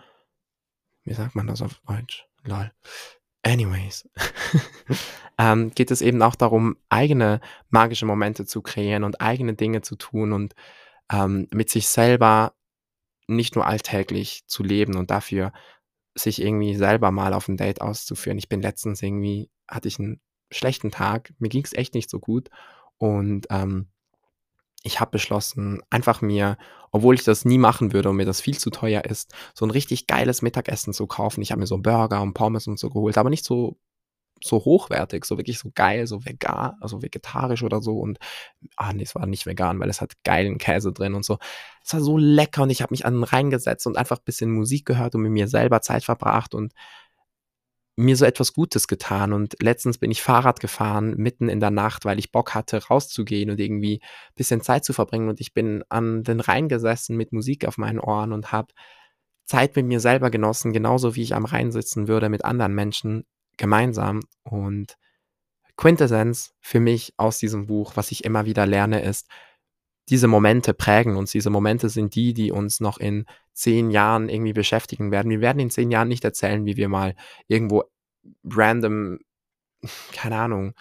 Wie 1.04 1.14
sagt 1.14 1.36
man 1.36 1.48
das 1.48 1.62
auf 1.62 1.82
Deutsch? 1.88 2.28
Lol. 2.44 2.72
Anyways, 3.42 4.08
ähm, 5.38 5.72
geht 5.76 5.92
es 5.92 6.02
eben 6.02 6.22
auch 6.22 6.36
darum, 6.36 6.78
eigene 6.88 7.42
magische 7.70 8.06
Momente 8.06 8.46
zu 8.46 8.62
kreieren 8.62 9.04
und 9.04 9.20
eigene 9.20 9.54
Dinge 9.54 9.82
zu 9.82 9.98
tun 9.98 10.32
und 10.32 10.54
ähm, 11.12 11.48
mit 11.52 11.70
sich 11.70 11.90
selber 11.90 12.54
nicht 13.28 13.56
nur 13.56 13.66
alltäglich 13.66 14.44
zu 14.48 14.64
leben 14.64 14.96
und 14.96 15.12
dafür 15.12 15.52
sich 16.16 16.42
irgendwie 16.42 16.76
selber 16.76 17.12
mal 17.12 17.34
auf 17.34 17.50
ein 17.50 17.58
Date 17.58 17.82
auszuführen. 17.82 18.38
Ich 18.38 18.48
bin 18.48 18.62
letztens 18.62 19.02
irgendwie, 19.02 19.50
hatte 19.68 19.90
ich 19.90 20.00
einen 20.00 20.22
schlechten 20.50 20.92
Tag, 20.92 21.34
mir 21.40 21.50
ging 21.50 21.66
es 21.66 21.74
echt 21.74 21.96
nicht 21.96 22.10
so 22.10 22.20
gut 22.20 22.50
und 22.98 23.48
ähm, 23.50 23.88
ich 24.84 25.00
habe 25.00 25.12
beschlossen, 25.12 25.82
einfach 25.90 26.22
mir, 26.22 26.58
obwohl 26.92 27.16
ich 27.16 27.24
das 27.24 27.46
nie 27.46 27.58
machen 27.58 27.94
würde 27.94 28.10
und 28.10 28.18
mir 28.18 28.26
das 28.26 28.42
viel 28.42 28.58
zu 28.58 28.70
teuer 28.70 29.06
ist, 29.06 29.34
so 29.54 29.66
ein 29.66 29.72
richtig 29.72 30.08
geiles 30.08 30.42
Mittagessen 30.42 30.94
zu 30.94 31.08
kaufen. 31.08 31.42
Ich 31.42 31.52
habe 31.52 31.62
mir 31.62 31.68
so 31.68 31.78
Burger 31.78 32.22
und 32.22 32.34
Pommes 32.34 32.68
und 32.68 32.78
so 32.78 32.90
geholt, 32.90 33.18
aber 33.18 33.30
nicht 33.30 33.46
so 33.46 33.78
so 34.44 34.58
hochwertig, 34.66 35.26
so 35.26 35.38
wirklich 35.38 35.60
so 35.60 35.72
geil, 35.74 36.06
so 36.06 36.26
vegan, 36.26 36.74
also 36.82 37.02
vegetarisch 37.02 37.64
oder 37.64 37.82
so. 37.82 37.98
Und, 37.98 38.20
ah 38.76 38.94
nee, 38.94 39.04
es 39.04 39.16
war 39.16 39.26
nicht 39.26 39.46
vegan, 39.46 39.80
weil 39.80 39.90
es 39.90 40.02
hat 40.02 40.12
geilen 40.24 40.58
Käse 40.58 40.92
drin 40.92 41.14
und 41.14 41.24
so. 41.24 41.38
Es 41.84 41.94
war 41.94 42.02
so 42.02 42.18
lecker 42.18 42.64
und 42.64 42.70
ich 42.70 42.82
habe 42.82 42.92
mich 42.94 43.06
an 43.06 43.24
reingesetzt 43.24 43.88
und 43.88 43.98
einfach 43.98 44.18
ein 44.18 44.26
bisschen 44.26 44.52
Musik 44.52 44.86
gehört 44.86 45.16
und 45.16 45.22
mit 45.22 45.32
mir 45.32 45.48
selber 45.48 45.82
Zeit 45.82 46.04
verbracht 46.04 46.56
und 46.56 46.74
mir 47.96 48.18
so 48.18 48.26
etwas 48.26 48.54
Gutes 48.54 48.88
getan. 48.88 49.34
Und 49.34 49.56
letztens 49.62 49.98
bin 49.98 50.12
ich 50.12 50.22
Fahrrad 50.22 50.60
gefahren, 50.60 51.16
mitten 51.18 51.50
in 51.50 51.60
der 51.60 51.72
Nacht, 51.72 52.06
weil 52.06 52.20
ich 52.20 52.32
Bock 52.32 52.54
hatte, 52.54 52.84
rauszugehen 52.86 53.50
und 53.50 53.60
irgendwie 53.60 54.02
ein 54.02 54.36
bisschen 54.36 54.62
Zeit 54.62 54.86
zu 54.86 54.94
verbringen. 54.94 55.30
Und 55.30 55.40
ich 55.40 55.54
bin 55.54 55.84
an 55.90 56.24
den 56.24 56.40
Rhein 56.40 56.70
gesessen 56.70 57.18
mit 57.18 57.34
Musik 57.34 57.68
auf 57.68 57.78
meinen 57.78 58.00
Ohren 58.00 58.34
und 58.34 58.52
habe 58.52 58.74
Zeit 59.46 59.76
mit 59.76 59.86
mir 59.86 60.00
selber 60.00 60.30
genossen, 60.30 60.74
genauso 60.74 61.16
wie 61.16 61.22
ich 61.22 61.36
am 61.36 61.46
Rhein 61.46 61.72
sitzen 61.72 62.08
würde 62.08 62.30
mit 62.30 62.46
anderen 62.46 62.74
Menschen 62.74 63.26
gemeinsam. 63.58 64.22
Und 64.44 64.98
Quintessenz 65.76 66.54
für 66.62 66.80
mich 66.80 67.14
aus 67.18 67.38
diesem 67.40 67.68
Buch, 67.68 67.94
was 67.96 68.12
ich 68.12 68.24
immer 68.24 68.46
wieder 68.46 68.66
lerne, 68.66 69.02
ist, 69.04 69.28
diese 70.10 70.28
Momente 70.28 70.74
prägen 70.74 71.16
uns. 71.16 71.32
Diese 71.32 71.50
Momente 71.50 71.90
sind 71.90 72.16
die, 72.16 72.34
die 72.34 72.52
uns 72.52 72.80
noch 72.80 72.98
in 72.98 73.26
10 73.54 73.92
Jahren 73.92 74.30
irgendwie 74.30 74.54
beschäftigen 74.54 75.12
werden. 75.12 75.30
Wir 75.30 75.42
werden 75.42 75.60
in 75.60 75.70
10 75.70 75.92
Jahren 75.92 76.08
nicht 76.08 76.24
erzählen, 76.24 76.66
wie 76.66 76.78
wir 76.78 76.90
mal 76.90 77.16
irgendwo 77.48 77.84
random, 78.44 79.20
keine 80.14 80.38
Ahnung, 80.38 80.74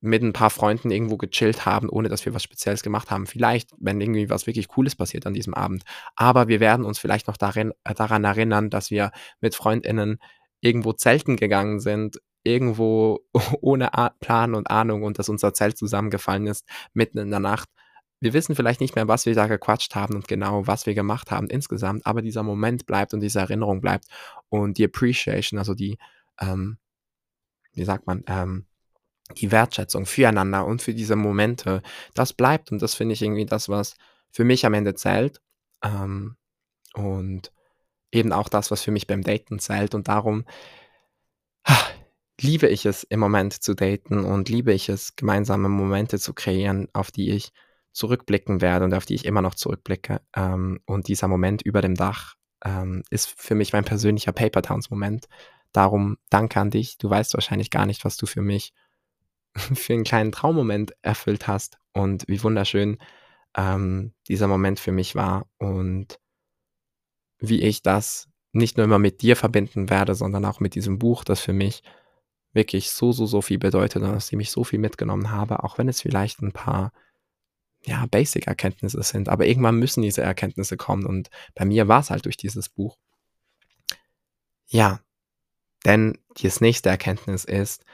mit 0.00 0.22
ein 0.22 0.32
paar 0.32 0.50
Freunden 0.50 0.90
irgendwo 0.90 1.16
gechillt 1.16 1.66
haben, 1.66 1.88
ohne 1.88 2.08
dass 2.08 2.24
wir 2.24 2.34
was 2.34 2.42
Spezielles 2.42 2.82
gemacht 2.82 3.10
haben. 3.10 3.26
Vielleicht, 3.26 3.70
wenn 3.78 4.00
irgendwie 4.00 4.30
was 4.30 4.46
wirklich 4.46 4.68
Cooles 4.68 4.94
passiert 4.94 5.26
an 5.26 5.34
diesem 5.34 5.54
Abend. 5.54 5.82
Aber 6.14 6.48
wir 6.48 6.60
werden 6.60 6.84
uns 6.84 6.98
vielleicht 6.98 7.26
noch 7.26 7.36
darin, 7.36 7.72
äh, 7.84 7.94
daran 7.94 8.24
erinnern, 8.24 8.70
dass 8.70 8.90
wir 8.90 9.10
mit 9.40 9.54
Freundinnen 9.54 10.18
irgendwo 10.60 10.92
zelten 10.92 11.36
gegangen 11.36 11.80
sind, 11.80 12.20
irgendwo 12.44 13.20
ohne 13.60 13.90
Plan 14.20 14.54
und 14.54 14.70
Ahnung 14.70 15.02
und 15.02 15.18
dass 15.18 15.28
unser 15.28 15.52
Zelt 15.52 15.76
zusammengefallen 15.76 16.46
ist, 16.46 16.64
mitten 16.92 17.18
in 17.18 17.30
der 17.30 17.40
Nacht. 17.40 17.68
Wir 18.20 18.32
wissen 18.32 18.56
vielleicht 18.56 18.80
nicht 18.80 18.96
mehr, 18.96 19.08
was 19.08 19.26
wir 19.26 19.34
da 19.34 19.46
gequatscht 19.46 19.94
haben 19.94 20.14
und 20.14 20.28
genau, 20.28 20.66
was 20.66 20.86
wir 20.86 20.94
gemacht 20.94 21.30
haben 21.30 21.48
insgesamt, 21.48 22.04
aber 22.06 22.22
dieser 22.22 22.42
Moment 22.42 22.86
bleibt 22.86 23.14
und 23.14 23.20
diese 23.20 23.40
Erinnerung 23.40 23.80
bleibt 23.80 24.06
und 24.48 24.78
die 24.78 24.84
Appreciation, 24.84 25.58
also 25.58 25.74
die, 25.74 25.98
ähm, 26.40 26.78
wie 27.72 27.84
sagt 27.84 28.06
man, 28.06 28.24
ähm, 28.26 28.66
die 29.36 29.52
Wertschätzung 29.52 30.06
füreinander 30.06 30.64
und 30.66 30.82
für 30.82 30.94
diese 30.94 31.16
Momente, 31.16 31.82
das 32.14 32.32
bleibt 32.32 32.72
und 32.72 32.82
das 32.82 32.94
finde 32.94 33.12
ich 33.12 33.22
irgendwie 33.22 33.46
das, 33.46 33.68
was 33.68 33.96
für 34.30 34.44
mich 34.44 34.66
am 34.66 34.74
Ende 34.74 34.94
zählt. 34.94 35.40
Ähm, 35.82 36.36
und 36.94 37.52
eben 38.12 38.32
auch 38.32 38.48
das, 38.48 38.70
was 38.70 38.82
für 38.82 38.90
mich 38.90 39.06
beim 39.06 39.22
Daten 39.22 39.58
zählt. 39.58 39.94
Und 39.94 40.08
darum 40.08 40.44
liebe 42.40 42.68
ich 42.68 42.86
es 42.86 43.04
im 43.04 43.20
Moment 43.20 43.62
zu 43.62 43.74
daten 43.74 44.24
und 44.24 44.48
liebe 44.48 44.72
ich 44.72 44.88
es, 44.88 45.16
gemeinsame 45.16 45.68
Momente 45.68 46.18
zu 46.18 46.34
kreieren, 46.34 46.88
auf 46.92 47.10
die 47.10 47.30
ich 47.30 47.52
zurückblicken 47.98 48.60
werde 48.60 48.84
und 48.84 48.94
auf 48.94 49.04
die 49.04 49.14
ich 49.14 49.24
immer 49.24 49.42
noch 49.42 49.54
zurückblicke. 49.54 50.20
Ähm, 50.34 50.80
und 50.86 51.08
dieser 51.08 51.28
Moment 51.28 51.62
über 51.62 51.82
dem 51.82 51.96
Dach 51.96 52.36
ähm, 52.64 53.02
ist 53.10 53.28
für 53.28 53.54
mich 53.54 53.72
mein 53.72 53.84
persönlicher 53.84 54.32
Paper 54.32 54.62
Towns 54.62 54.90
Moment. 54.90 55.26
Darum 55.72 56.16
danke 56.30 56.60
an 56.60 56.70
dich. 56.70 56.96
Du 56.98 57.10
weißt 57.10 57.34
wahrscheinlich 57.34 57.70
gar 57.70 57.86
nicht, 57.86 58.04
was 58.04 58.16
du 58.16 58.26
für 58.26 58.40
mich 58.40 58.72
für 59.54 59.94
einen 59.94 60.04
kleinen 60.04 60.32
Traummoment 60.32 60.92
erfüllt 61.02 61.48
hast 61.48 61.78
und 61.92 62.24
wie 62.28 62.42
wunderschön 62.42 62.98
ähm, 63.56 64.14
dieser 64.28 64.46
Moment 64.46 64.78
für 64.78 64.92
mich 64.92 65.16
war 65.16 65.46
und 65.58 66.20
wie 67.40 67.62
ich 67.62 67.82
das 67.82 68.28
nicht 68.52 68.76
nur 68.76 68.84
immer 68.84 68.98
mit 68.98 69.22
dir 69.22 69.36
verbinden 69.36 69.90
werde, 69.90 70.14
sondern 70.14 70.44
auch 70.44 70.60
mit 70.60 70.74
diesem 70.74 70.98
Buch, 70.98 71.24
das 71.24 71.40
für 71.40 71.52
mich 71.52 71.82
wirklich 72.52 72.90
so, 72.90 73.12
so, 73.12 73.26
so 73.26 73.42
viel 73.42 73.58
bedeutet 73.58 74.02
und 74.02 74.32
dem 74.32 74.40
ich 74.40 74.50
so 74.50 74.64
viel 74.64 74.78
mitgenommen 74.78 75.30
habe, 75.30 75.64
auch 75.64 75.78
wenn 75.78 75.88
es 75.88 76.00
vielleicht 76.00 76.40
ein 76.40 76.52
paar 76.52 76.92
ja, 77.84 78.06
Basic-Erkenntnisse 78.06 79.02
sind. 79.02 79.28
Aber 79.28 79.46
irgendwann 79.46 79.78
müssen 79.78 80.02
diese 80.02 80.22
Erkenntnisse 80.22 80.76
kommen 80.76 81.06
und 81.06 81.30
bei 81.54 81.64
mir 81.64 81.88
war 81.88 82.00
es 82.00 82.10
halt 82.10 82.24
durch 82.24 82.36
dieses 82.36 82.68
Buch. 82.68 82.96
Ja, 84.66 85.00
denn 85.84 86.18
das 86.42 86.60
nächste 86.60 86.88
Erkenntnis 86.90 87.44
ist 87.44 87.84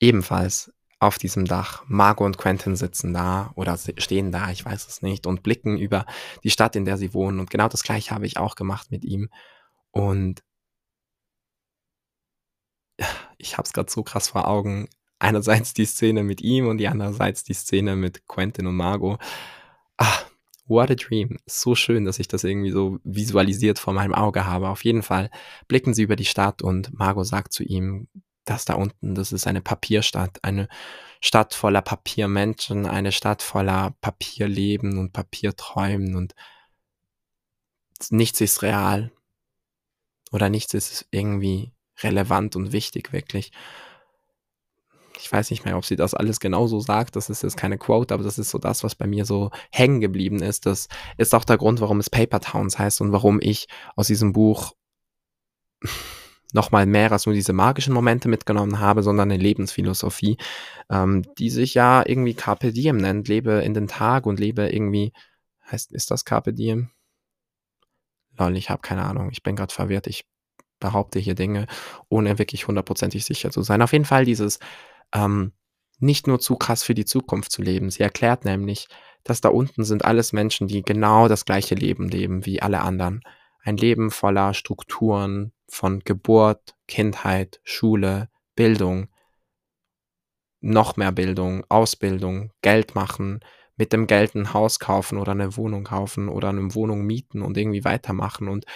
ebenfalls 0.00 0.72
auf 0.98 1.18
diesem 1.18 1.44
Dach. 1.44 1.84
Margot 1.86 2.26
und 2.26 2.38
Quentin 2.38 2.76
sitzen 2.76 3.12
da 3.12 3.52
oder 3.56 3.76
stehen 3.98 4.32
da, 4.32 4.50
ich 4.50 4.64
weiß 4.64 4.86
es 4.86 5.02
nicht, 5.02 5.26
und 5.26 5.42
blicken 5.42 5.76
über 5.78 6.06
die 6.44 6.50
Stadt, 6.50 6.76
in 6.76 6.84
der 6.84 6.96
sie 6.96 7.12
wohnen. 7.12 7.40
Und 7.40 7.50
genau 7.50 7.68
das 7.68 7.82
gleiche 7.82 8.14
habe 8.14 8.26
ich 8.26 8.36
auch 8.36 8.54
gemacht 8.54 8.90
mit 8.90 9.04
ihm. 9.04 9.28
Und 9.90 10.42
ich 13.36 13.58
habe 13.58 13.66
es 13.66 13.72
gerade 13.72 13.90
so 13.90 14.02
krass 14.02 14.28
vor 14.28 14.46
Augen. 14.48 14.88
Einerseits 15.22 15.72
die 15.72 15.84
Szene 15.84 16.24
mit 16.24 16.40
ihm 16.40 16.66
und 16.66 16.78
die 16.78 16.88
andererseits 16.88 17.44
die 17.44 17.54
Szene 17.54 17.94
mit 17.94 18.26
Quentin 18.26 18.66
und 18.66 18.74
Margot. 18.74 19.20
Ah, 19.96 20.18
what 20.66 20.90
a 20.90 20.96
dream. 20.96 21.38
So 21.46 21.76
schön, 21.76 22.04
dass 22.04 22.18
ich 22.18 22.26
das 22.26 22.42
irgendwie 22.42 22.72
so 22.72 22.98
visualisiert 23.04 23.78
vor 23.78 23.92
meinem 23.92 24.14
Auge 24.14 24.46
habe. 24.46 24.68
Auf 24.68 24.82
jeden 24.82 25.04
Fall 25.04 25.30
blicken 25.68 25.94
sie 25.94 26.02
über 26.02 26.16
die 26.16 26.24
Stadt 26.24 26.60
und 26.60 26.92
Margot 26.98 27.24
sagt 27.24 27.52
zu 27.52 27.62
ihm, 27.62 28.08
das 28.44 28.64
da 28.64 28.74
unten, 28.74 29.14
das 29.14 29.30
ist 29.30 29.46
eine 29.46 29.60
Papierstadt, 29.60 30.42
eine 30.42 30.66
Stadt 31.20 31.54
voller 31.54 31.82
Papiermenschen, 31.82 32.84
eine 32.84 33.12
Stadt 33.12 33.42
voller 33.42 33.94
Papierleben 34.00 34.98
und 34.98 35.12
Papierträumen 35.12 36.16
und 36.16 36.34
nichts 38.10 38.40
ist 38.40 38.62
real 38.62 39.12
oder 40.32 40.48
nichts 40.48 40.74
ist 40.74 41.06
irgendwie 41.12 41.70
relevant 42.02 42.56
und 42.56 42.72
wichtig 42.72 43.12
wirklich. 43.12 43.52
Ich 45.22 45.32
weiß 45.32 45.50
nicht 45.50 45.64
mehr, 45.64 45.76
ob 45.76 45.84
sie 45.84 45.96
das 45.96 46.14
alles 46.14 46.40
genauso 46.40 46.80
sagt. 46.80 47.16
Das 47.16 47.30
ist 47.30 47.42
jetzt 47.42 47.56
keine 47.56 47.78
Quote, 47.78 48.12
aber 48.12 48.24
das 48.24 48.38
ist 48.38 48.50
so 48.50 48.58
das, 48.58 48.82
was 48.82 48.94
bei 48.94 49.06
mir 49.06 49.24
so 49.24 49.50
hängen 49.70 50.00
geblieben 50.00 50.42
ist. 50.42 50.66
Das 50.66 50.88
ist 51.16 51.34
auch 51.34 51.44
der 51.44 51.58
Grund, 51.58 51.80
warum 51.80 52.00
es 52.00 52.10
Paper 52.10 52.40
Towns 52.40 52.78
heißt 52.78 53.00
und 53.00 53.12
warum 53.12 53.38
ich 53.40 53.66
aus 53.94 54.08
diesem 54.08 54.32
Buch 54.32 54.72
nochmal 56.52 56.86
mehr 56.86 57.10
als 57.12 57.26
nur 57.26 57.34
diese 57.34 57.52
magischen 57.52 57.94
Momente 57.94 58.28
mitgenommen 58.28 58.78
habe, 58.78 59.02
sondern 59.02 59.30
eine 59.30 59.42
Lebensphilosophie, 59.42 60.36
ähm, 60.90 61.22
die 61.38 61.50
sich 61.50 61.74
ja 61.74 62.02
irgendwie 62.06 62.34
Carpe 62.34 62.72
Diem 62.72 62.98
nennt. 62.98 63.28
Lebe 63.28 63.62
in 63.64 63.74
den 63.74 63.88
Tag 63.88 64.26
und 64.26 64.38
lebe 64.38 64.68
irgendwie, 64.68 65.12
heißt, 65.70 65.92
ist 65.92 66.10
das 66.10 66.24
Carpe 66.24 66.52
Diem? 66.52 66.90
Lol, 68.38 68.56
ich 68.56 68.70
habe 68.70 68.82
keine 68.82 69.04
Ahnung. 69.04 69.30
Ich 69.30 69.42
bin 69.42 69.56
gerade 69.56 69.72
verwirrt. 69.72 70.06
Ich 70.06 70.26
behaupte 70.80 71.18
hier 71.18 71.34
Dinge, 71.34 71.66
ohne 72.08 72.38
wirklich 72.38 72.66
hundertprozentig 72.66 73.24
sicher 73.24 73.50
zu 73.50 73.62
sein. 73.62 73.82
Auf 73.82 73.92
jeden 73.92 74.04
Fall 74.04 74.24
dieses 74.24 74.58
ähm, 75.14 75.52
nicht 75.98 76.26
nur 76.26 76.40
zu 76.40 76.56
krass 76.56 76.82
für 76.82 76.94
die 76.94 77.04
Zukunft 77.04 77.52
zu 77.52 77.62
leben. 77.62 77.90
Sie 77.90 78.02
erklärt 78.02 78.44
nämlich, 78.44 78.88
dass 79.24 79.40
da 79.40 79.50
unten 79.50 79.84
sind 79.84 80.04
alles 80.04 80.32
Menschen, 80.32 80.66
die 80.66 80.82
genau 80.82 81.28
das 81.28 81.44
gleiche 81.44 81.74
Leben 81.74 82.08
leben 82.08 82.44
wie 82.44 82.60
alle 82.60 82.80
anderen. 82.80 83.22
Ein 83.62 83.76
Leben 83.76 84.10
voller 84.10 84.54
Strukturen, 84.54 85.52
von 85.68 86.00
Geburt, 86.00 86.76
Kindheit, 86.86 87.60
Schule, 87.64 88.28
Bildung, 88.56 89.08
noch 90.60 90.96
mehr 90.96 91.12
Bildung, 91.12 91.64
Ausbildung, 91.68 92.52
Geld 92.60 92.94
machen, 92.94 93.40
mit 93.76 93.92
dem 93.92 94.06
Geld 94.06 94.34
ein 94.34 94.52
Haus 94.52 94.78
kaufen 94.78 95.18
oder 95.18 95.32
eine 95.32 95.56
Wohnung 95.56 95.84
kaufen 95.84 96.28
oder 96.28 96.50
eine 96.50 96.74
Wohnung 96.74 97.04
mieten 97.04 97.42
und 97.42 97.56
irgendwie 97.56 97.84
weitermachen 97.84 98.48
und 98.48 98.66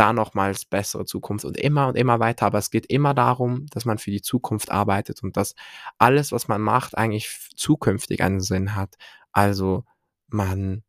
da 0.00 0.14
nochmals 0.14 0.64
bessere 0.64 1.04
Zukunft 1.04 1.44
und 1.44 1.58
immer 1.58 1.88
und 1.88 1.96
immer 1.96 2.20
weiter. 2.20 2.46
Aber 2.46 2.56
es 2.58 2.70
geht 2.70 2.86
immer 2.86 3.12
darum, 3.12 3.66
dass 3.66 3.84
man 3.84 3.98
für 3.98 4.10
die 4.10 4.22
Zukunft 4.22 4.70
arbeitet 4.70 5.22
und 5.22 5.36
dass 5.36 5.54
alles, 5.98 6.32
was 6.32 6.48
man 6.48 6.62
macht, 6.62 6.96
eigentlich 6.96 7.50
zukünftig 7.54 8.22
einen 8.22 8.40
Sinn 8.40 8.74
hat. 8.74 8.96
Also 9.32 9.84
man 10.28 10.82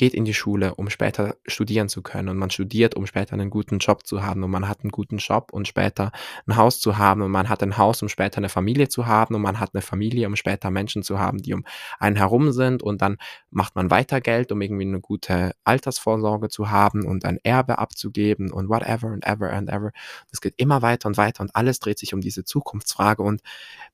geht 0.00 0.14
in 0.14 0.24
die 0.24 0.32
Schule, 0.32 0.76
um 0.76 0.88
später 0.88 1.36
studieren 1.46 1.90
zu 1.90 2.00
können. 2.00 2.30
Und 2.30 2.38
man 2.38 2.48
studiert, 2.48 2.94
um 2.94 3.04
später 3.04 3.34
einen 3.34 3.50
guten 3.50 3.80
Job 3.80 4.06
zu 4.06 4.22
haben. 4.22 4.42
Und 4.42 4.50
man 4.50 4.66
hat 4.66 4.80
einen 4.80 4.90
guten 4.90 5.18
Job 5.18 5.50
und 5.52 5.68
später 5.68 6.10
ein 6.46 6.56
Haus 6.56 6.80
zu 6.80 6.96
haben. 6.96 7.20
Und 7.20 7.30
man 7.30 7.50
hat 7.50 7.62
ein 7.62 7.76
Haus, 7.76 8.00
um 8.00 8.08
später 8.08 8.38
eine 8.38 8.48
Familie 8.48 8.88
zu 8.88 9.06
haben. 9.06 9.34
Und 9.34 9.42
man 9.42 9.60
hat 9.60 9.74
eine 9.74 9.82
Familie, 9.82 10.26
um 10.26 10.36
später 10.36 10.70
Menschen 10.70 11.02
zu 11.02 11.18
haben, 11.18 11.42
die 11.42 11.52
um 11.52 11.66
einen 11.98 12.16
herum 12.16 12.50
sind. 12.50 12.82
Und 12.82 13.02
dann 13.02 13.18
macht 13.50 13.76
man 13.76 13.90
weiter 13.90 14.22
Geld, 14.22 14.50
um 14.52 14.62
irgendwie 14.62 14.86
eine 14.86 15.00
gute 15.00 15.52
Altersvorsorge 15.64 16.48
zu 16.48 16.70
haben 16.70 17.04
und 17.04 17.26
ein 17.26 17.38
Erbe 17.42 17.76
abzugeben 17.78 18.50
und 18.50 18.70
whatever 18.70 19.08
and 19.08 19.26
ever 19.26 19.52
and 19.52 19.68
ever. 19.68 19.92
Das 20.30 20.40
geht 20.40 20.54
immer 20.56 20.80
weiter 20.80 21.08
und 21.08 21.18
weiter 21.18 21.42
und 21.42 21.54
alles 21.54 21.78
dreht 21.78 21.98
sich 21.98 22.14
um 22.14 22.22
diese 22.22 22.42
Zukunftsfrage. 22.42 23.22
Und 23.22 23.42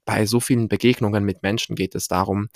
bei 0.04 0.24
so 0.24 0.38
vielen 0.38 0.68
Begegnungen 0.68 1.24
mit 1.24 1.42
Menschen 1.42 1.74
geht 1.74 1.96
es 1.96 2.06
darum, 2.06 2.48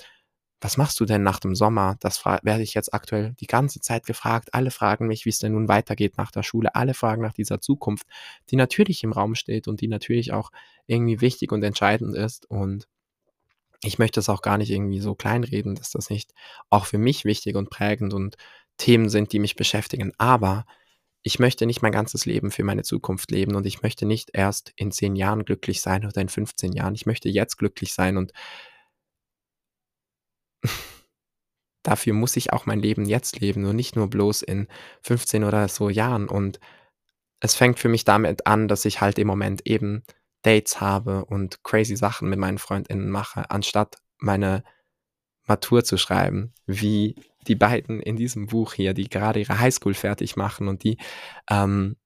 was 0.61 0.77
machst 0.77 0.99
du 0.99 1.05
denn 1.05 1.23
nach 1.23 1.39
dem 1.39 1.55
Sommer? 1.55 1.97
Das 1.99 2.23
werde 2.23 2.61
ich 2.61 2.75
jetzt 2.75 2.93
aktuell 2.93 3.33
die 3.39 3.47
ganze 3.47 3.81
Zeit 3.81 4.05
gefragt. 4.05 4.53
Alle 4.53 4.69
fragen 4.69 5.07
mich, 5.07 5.25
wie 5.25 5.29
es 5.29 5.39
denn 5.39 5.53
nun 5.53 5.67
weitergeht 5.67 6.17
nach 6.17 6.29
der 6.29 6.43
Schule. 6.43 6.75
Alle 6.75 6.93
fragen 6.93 7.23
nach 7.23 7.33
dieser 7.33 7.59
Zukunft, 7.59 8.05
die 8.51 8.55
natürlich 8.55 9.03
im 9.03 9.11
Raum 9.11 9.33
steht 9.33 9.67
und 9.67 9.81
die 9.81 9.87
natürlich 9.87 10.33
auch 10.33 10.51
irgendwie 10.85 11.19
wichtig 11.19 11.51
und 11.51 11.63
entscheidend 11.63 12.15
ist. 12.15 12.45
Und 12.45 12.87
ich 13.83 13.97
möchte 13.97 14.19
es 14.19 14.29
auch 14.29 14.43
gar 14.43 14.59
nicht 14.59 14.69
irgendwie 14.69 14.99
so 14.99 15.15
kleinreden, 15.15 15.73
dass 15.73 15.89
das 15.89 16.11
nicht 16.11 16.31
auch 16.69 16.85
für 16.85 16.99
mich 16.99 17.25
wichtig 17.25 17.55
und 17.55 17.71
prägend 17.71 18.13
und 18.13 18.37
Themen 18.77 19.09
sind, 19.09 19.33
die 19.33 19.39
mich 19.39 19.55
beschäftigen. 19.55 20.13
Aber 20.19 20.65
ich 21.23 21.39
möchte 21.39 21.65
nicht 21.65 21.81
mein 21.81 21.91
ganzes 21.91 22.27
Leben 22.27 22.51
für 22.51 22.63
meine 22.63 22.83
Zukunft 22.83 23.31
leben 23.31 23.55
und 23.55 23.65
ich 23.65 23.81
möchte 23.81 24.05
nicht 24.05 24.29
erst 24.33 24.73
in 24.75 24.91
zehn 24.91 25.15
Jahren 25.15 25.43
glücklich 25.43 25.81
sein 25.81 26.05
oder 26.05 26.21
in 26.21 26.29
15 26.29 26.73
Jahren. 26.73 26.93
Ich 26.93 27.07
möchte 27.07 27.29
jetzt 27.29 27.57
glücklich 27.57 27.93
sein 27.93 28.17
und 28.17 28.31
dafür 31.83 32.13
muss 32.13 32.35
ich 32.35 32.53
auch 32.53 32.65
mein 32.65 32.79
Leben 32.79 33.05
jetzt 33.05 33.39
leben 33.39 33.65
und 33.65 33.75
nicht 33.75 33.95
nur 33.95 34.09
bloß 34.09 34.41
in 34.41 34.67
15 35.01 35.43
oder 35.43 35.67
so 35.67 35.89
Jahren. 35.89 36.27
Und 36.27 36.59
es 37.39 37.55
fängt 37.55 37.79
für 37.79 37.89
mich 37.89 38.05
damit 38.05 38.47
an, 38.47 38.67
dass 38.67 38.85
ich 38.85 39.01
halt 39.01 39.17
im 39.19 39.27
Moment 39.27 39.65
eben 39.65 40.03
Dates 40.43 40.81
habe 40.81 41.25
und 41.25 41.63
crazy 41.63 41.95
Sachen 41.95 42.29
mit 42.29 42.39
meinen 42.39 42.57
Freundinnen 42.57 43.09
mache, 43.09 43.49
anstatt 43.49 43.97
meine 44.17 44.63
Matur 45.47 45.83
zu 45.83 45.97
schreiben, 45.97 46.53
wie 46.65 47.15
die 47.47 47.55
beiden 47.55 47.99
in 47.99 48.15
diesem 48.15 48.47
Buch 48.47 48.73
hier, 48.73 48.93
die 48.93 49.09
gerade 49.09 49.39
ihre 49.39 49.59
Highschool 49.59 49.93
fertig 49.93 50.35
machen 50.35 50.67
und 50.67 50.83
die 50.83 50.97
ähm, 51.49 51.97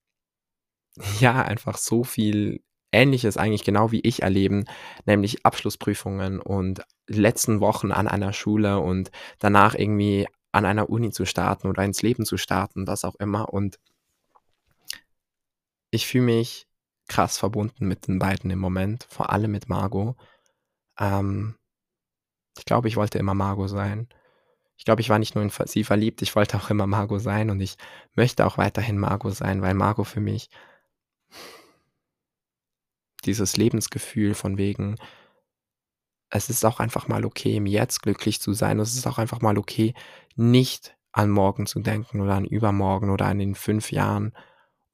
ja 1.19 1.41
einfach 1.41 1.77
so 1.77 2.03
viel 2.03 2.63
Ähnliches 2.95 3.37
eigentlich 3.37 3.63
genau 3.63 3.91
wie 3.91 3.99
ich 4.01 4.21
erleben, 4.21 4.65
nämlich 5.05 5.45
Abschlussprüfungen 5.45 6.39
und 6.39 6.81
letzten 7.07 7.59
Wochen 7.59 7.91
an 7.91 8.07
einer 8.07 8.33
Schule 8.33 8.79
und 8.79 9.11
danach 9.39 9.75
irgendwie 9.75 10.27
an 10.51 10.65
einer 10.65 10.89
Uni 10.89 11.11
zu 11.11 11.25
starten 11.25 11.67
oder 11.67 11.83
ins 11.83 12.01
Leben 12.01 12.25
zu 12.25 12.37
starten, 12.37 12.87
was 12.87 13.03
auch 13.03 13.15
immer. 13.15 13.53
Und 13.53 13.77
ich 15.91 16.07
fühle 16.07 16.25
mich 16.25 16.67
krass 17.07 17.37
verbunden 17.37 17.87
mit 17.87 18.07
den 18.07 18.19
beiden 18.19 18.49
im 18.49 18.59
Moment, 18.59 19.05
vor 19.09 19.31
allem 19.31 19.51
mit 19.51 19.67
Margot. 19.69 20.15
Ähm, 20.97 21.55
ich 22.57 22.65
glaube, 22.65 22.87
ich 22.87 22.95
wollte 22.95 23.19
immer 23.19 23.33
Margot 23.33 23.69
sein. 23.69 24.07
Ich 24.77 24.85
glaube, 24.85 25.01
ich 25.01 25.09
war 25.09 25.19
nicht 25.19 25.35
nur 25.35 25.43
in 25.43 25.51
sie 25.65 25.83
verliebt, 25.83 26.21
ich 26.21 26.35
wollte 26.35 26.57
auch 26.57 26.69
immer 26.69 26.87
Margot 26.87 27.21
sein 27.21 27.49
und 27.49 27.59
ich 27.61 27.75
möchte 28.13 28.45
auch 28.45 28.57
weiterhin 28.57 28.97
Margot 28.97 29.33
sein, 29.33 29.61
weil 29.61 29.73
Margot 29.73 30.07
für 30.07 30.21
mich 30.21 30.49
dieses 33.25 33.57
Lebensgefühl 33.57 34.33
von 34.33 34.57
wegen, 34.57 34.95
es 36.29 36.49
ist 36.49 36.65
auch 36.65 36.79
einfach 36.79 37.07
mal 37.07 37.25
okay, 37.25 37.55
im 37.55 37.65
Jetzt 37.65 38.01
glücklich 38.01 38.41
zu 38.41 38.53
sein. 38.53 38.79
Es 38.79 38.95
ist 38.95 39.07
auch 39.07 39.17
einfach 39.17 39.41
mal 39.41 39.57
okay, 39.57 39.93
nicht 40.35 40.95
an 41.11 41.29
morgen 41.29 41.65
zu 41.65 41.79
denken 41.79 42.19
oder 42.19 42.35
an 42.35 42.45
übermorgen 42.45 43.09
oder 43.09 43.25
an 43.27 43.39
den 43.39 43.55
fünf 43.55 43.91
Jahren. 43.91 44.33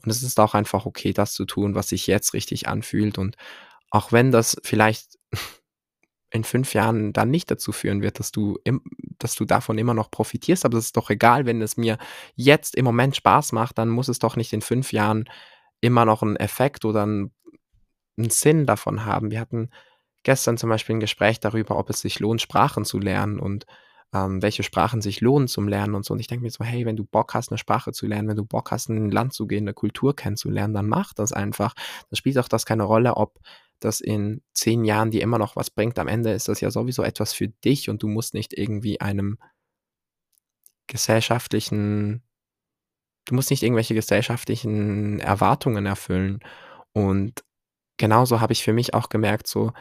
Und 0.04 0.12
es 0.12 0.24
ist 0.24 0.40
auch 0.40 0.54
einfach 0.54 0.86
okay, 0.86 1.14
das 1.14 1.34
zu 1.34 1.46
tun, 1.46 1.76
was 1.76 1.90
sich 1.90 2.08
jetzt 2.08 2.34
richtig 2.34 2.68
anfühlt. 2.68 3.18
Und 3.18 3.38
auch 3.90 4.12
wenn 4.12 4.32
das 4.32 4.58
vielleicht 4.64 5.18
in 6.32 6.44
fünf 6.44 6.74
Jahren 6.74 7.12
dann 7.12 7.30
nicht 7.30 7.52
dazu 7.52 7.72
führen 7.72 8.02
wird, 8.02 8.20
dass 8.20 8.32
du, 8.32 8.58
im, 8.64 8.82
dass 9.20 9.36
du 9.36 9.46
davon 9.46 9.78
immer 9.78 9.94
noch 9.94 10.12
profitierst, 10.12 10.66
aber 10.66 10.78
es 10.78 10.86
ist 10.86 10.98
doch 10.98 11.10
egal, 11.10 11.46
wenn 11.46 11.62
es 11.62 11.76
mir 11.76 11.98
jetzt 12.36 12.76
im 12.76 12.86
Moment 12.86 13.16
Spaß 13.16 13.52
macht, 13.52 13.78
dann 13.78 13.90
muss 13.90 14.08
es 14.08 14.20
doch 14.20 14.36
nicht 14.36 14.54
in 14.54 14.62
fünf 14.62 14.94
Jahren 14.94 15.26
immer 15.82 16.06
noch 16.06 16.22
einen 16.22 16.38
Effekt 16.38 16.86
oder 16.86 17.04
einen, 17.04 17.32
einen 18.18 18.30
Sinn 18.30 18.66
davon 18.66 19.06
haben. 19.06 19.32
Wir 19.32 19.40
hatten 19.40 19.70
gestern 20.24 20.58
zum 20.58 20.70
Beispiel 20.70 20.96
ein 20.96 21.00
Gespräch 21.00 21.40
darüber, 21.40 21.78
ob 21.78 21.90
es 21.90 22.02
sich 22.02 22.20
lohnt, 22.20 22.42
Sprachen 22.42 22.86
zu 22.86 23.00
lernen 23.00 23.40
und 23.40 23.66
ähm, 24.14 24.42
welche 24.42 24.64
Sprachen 24.64 25.02
sich 25.02 25.22
lohnen 25.22 25.48
zum 25.48 25.68
Lernen 25.68 25.96
und 25.96 26.06
so. 26.06 26.14
Und 26.14 26.20
ich 26.20 26.28
denke 26.28 26.44
mir 26.44 26.52
so, 26.52 26.64
hey, 26.64 26.86
wenn 26.86 26.98
du 26.98 27.06
Bock 27.06 27.34
hast, 27.34 27.50
eine 27.50 27.58
Sprache 27.58 27.92
zu 27.94 28.08
lernen, 28.08 28.28
wenn 28.28 28.36
du 28.36 28.46
Bock 28.46 28.72
hast, 28.72 28.90
in 28.90 28.98
ein 28.98 29.12
Land 29.12 29.34
zu 29.34 29.48
gehen, 29.48 29.64
eine 29.64 29.74
Kultur 29.74 30.16
kennenzulernen, 30.16 30.74
dann 30.74 30.88
mach 30.88 31.14
das 31.14 31.32
einfach. 31.32 31.74
Da 32.10 32.16
spielt 32.16 32.38
auch 32.38 32.50
das 32.50 32.66
keine 32.66 32.84
Rolle, 32.84 33.16
ob 33.16 33.40
das 33.80 34.02
in 34.02 34.42
zehn 34.54 34.84
Jahren 34.84 35.12
dir 35.12 35.22
immer 35.22 35.38
noch 35.38 35.56
was 35.56 35.70
bringt. 35.70 35.98
Am 35.98 36.08
Ende 36.08 36.32
ist 36.32 36.48
das 36.50 36.62
ja 36.62 36.72
sowieso 36.72 37.04
etwas 37.04 37.34
für 37.34 37.48
dich 37.48 37.90
und 37.90 38.04
du 38.04 38.08
musst 38.08 38.34
nicht 38.34 38.54
irgendwie 38.58 39.00
einem 39.02 39.38
gesellschaftlichen, 40.88 42.22
du 43.26 43.36
musst 43.36 43.50
nicht 43.50 43.64
irgendwelche 43.64 43.96
gesellschaftlichen 43.96 45.20
Erwartungen 45.20 45.86
erfüllen. 45.86 46.40
Und 46.92 47.44
genauso 48.02 48.42
habe 48.42 48.52
ich 48.52 48.64
für 48.64 48.74
mich 48.74 48.94
auch 48.94 49.08
gemerkt, 49.08 49.48
so, 49.48 49.72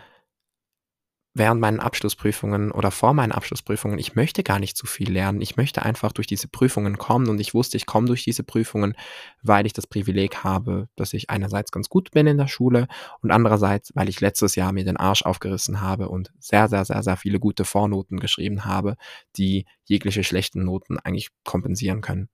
während 1.32 1.60
meinen 1.60 1.80
Abschlussprüfungen 1.80 2.70
oder 2.70 2.90
vor 2.90 3.14
meinen 3.14 3.32
Abschlussprüfungen, 3.32 3.98
ich 3.98 4.14
möchte 4.14 4.42
gar 4.42 4.58
nicht 4.58 4.76
zu 4.76 4.86
viel 4.86 5.10
lernen. 5.10 5.40
Ich 5.40 5.56
möchte 5.56 5.82
einfach 5.82 6.12
durch 6.12 6.26
diese 6.26 6.48
Prüfungen 6.48 6.98
kommen 6.98 7.28
und 7.28 7.40
ich 7.40 7.54
wusste, 7.54 7.76
ich 7.76 7.86
komme 7.86 8.08
durch 8.08 8.24
diese 8.24 8.42
Prüfungen, 8.42 8.94
weil 9.42 9.64
ich 9.64 9.72
das 9.72 9.86
Privileg 9.86 10.44
habe, 10.44 10.88
dass 10.96 11.12
ich 11.14 11.30
einerseits 11.30 11.70
ganz 11.70 11.88
gut 11.88 12.10
bin 12.10 12.26
in 12.26 12.36
der 12.36 12.48
Schule 12.48 12.88
und 13.22 13.30
andererseits, 13.30 13.90
weil 13.94 14.08
ich 14.08 14.20
letztes 14.20 14.54
Jahr 14.54 14.72
mir 14.72 14.84
den 14.84 14.96
Arsch 14.96 15.22
aufgerissen 15.22 15.80
habe 15.80 16.08
und 16.08 16.32
sehr, 16.40 16.68
sehr, 16.68 16.84
sehr, 16.84 17.02
sehr 17.02 17.16
viele 17.16 17.38
gute 17.38 17.64
Vornoten 17.64 18.20
geschrieben 18.20 18.64
habe, 18.64 18.96
die 19.36 19.66
jegliche 19.84 20.24
schlechten 20.24 20.64
Noten 20.64 20.98
eigentlich 20.98 21.28
kompensieren 21.44 22.00
können. 22.00 22.28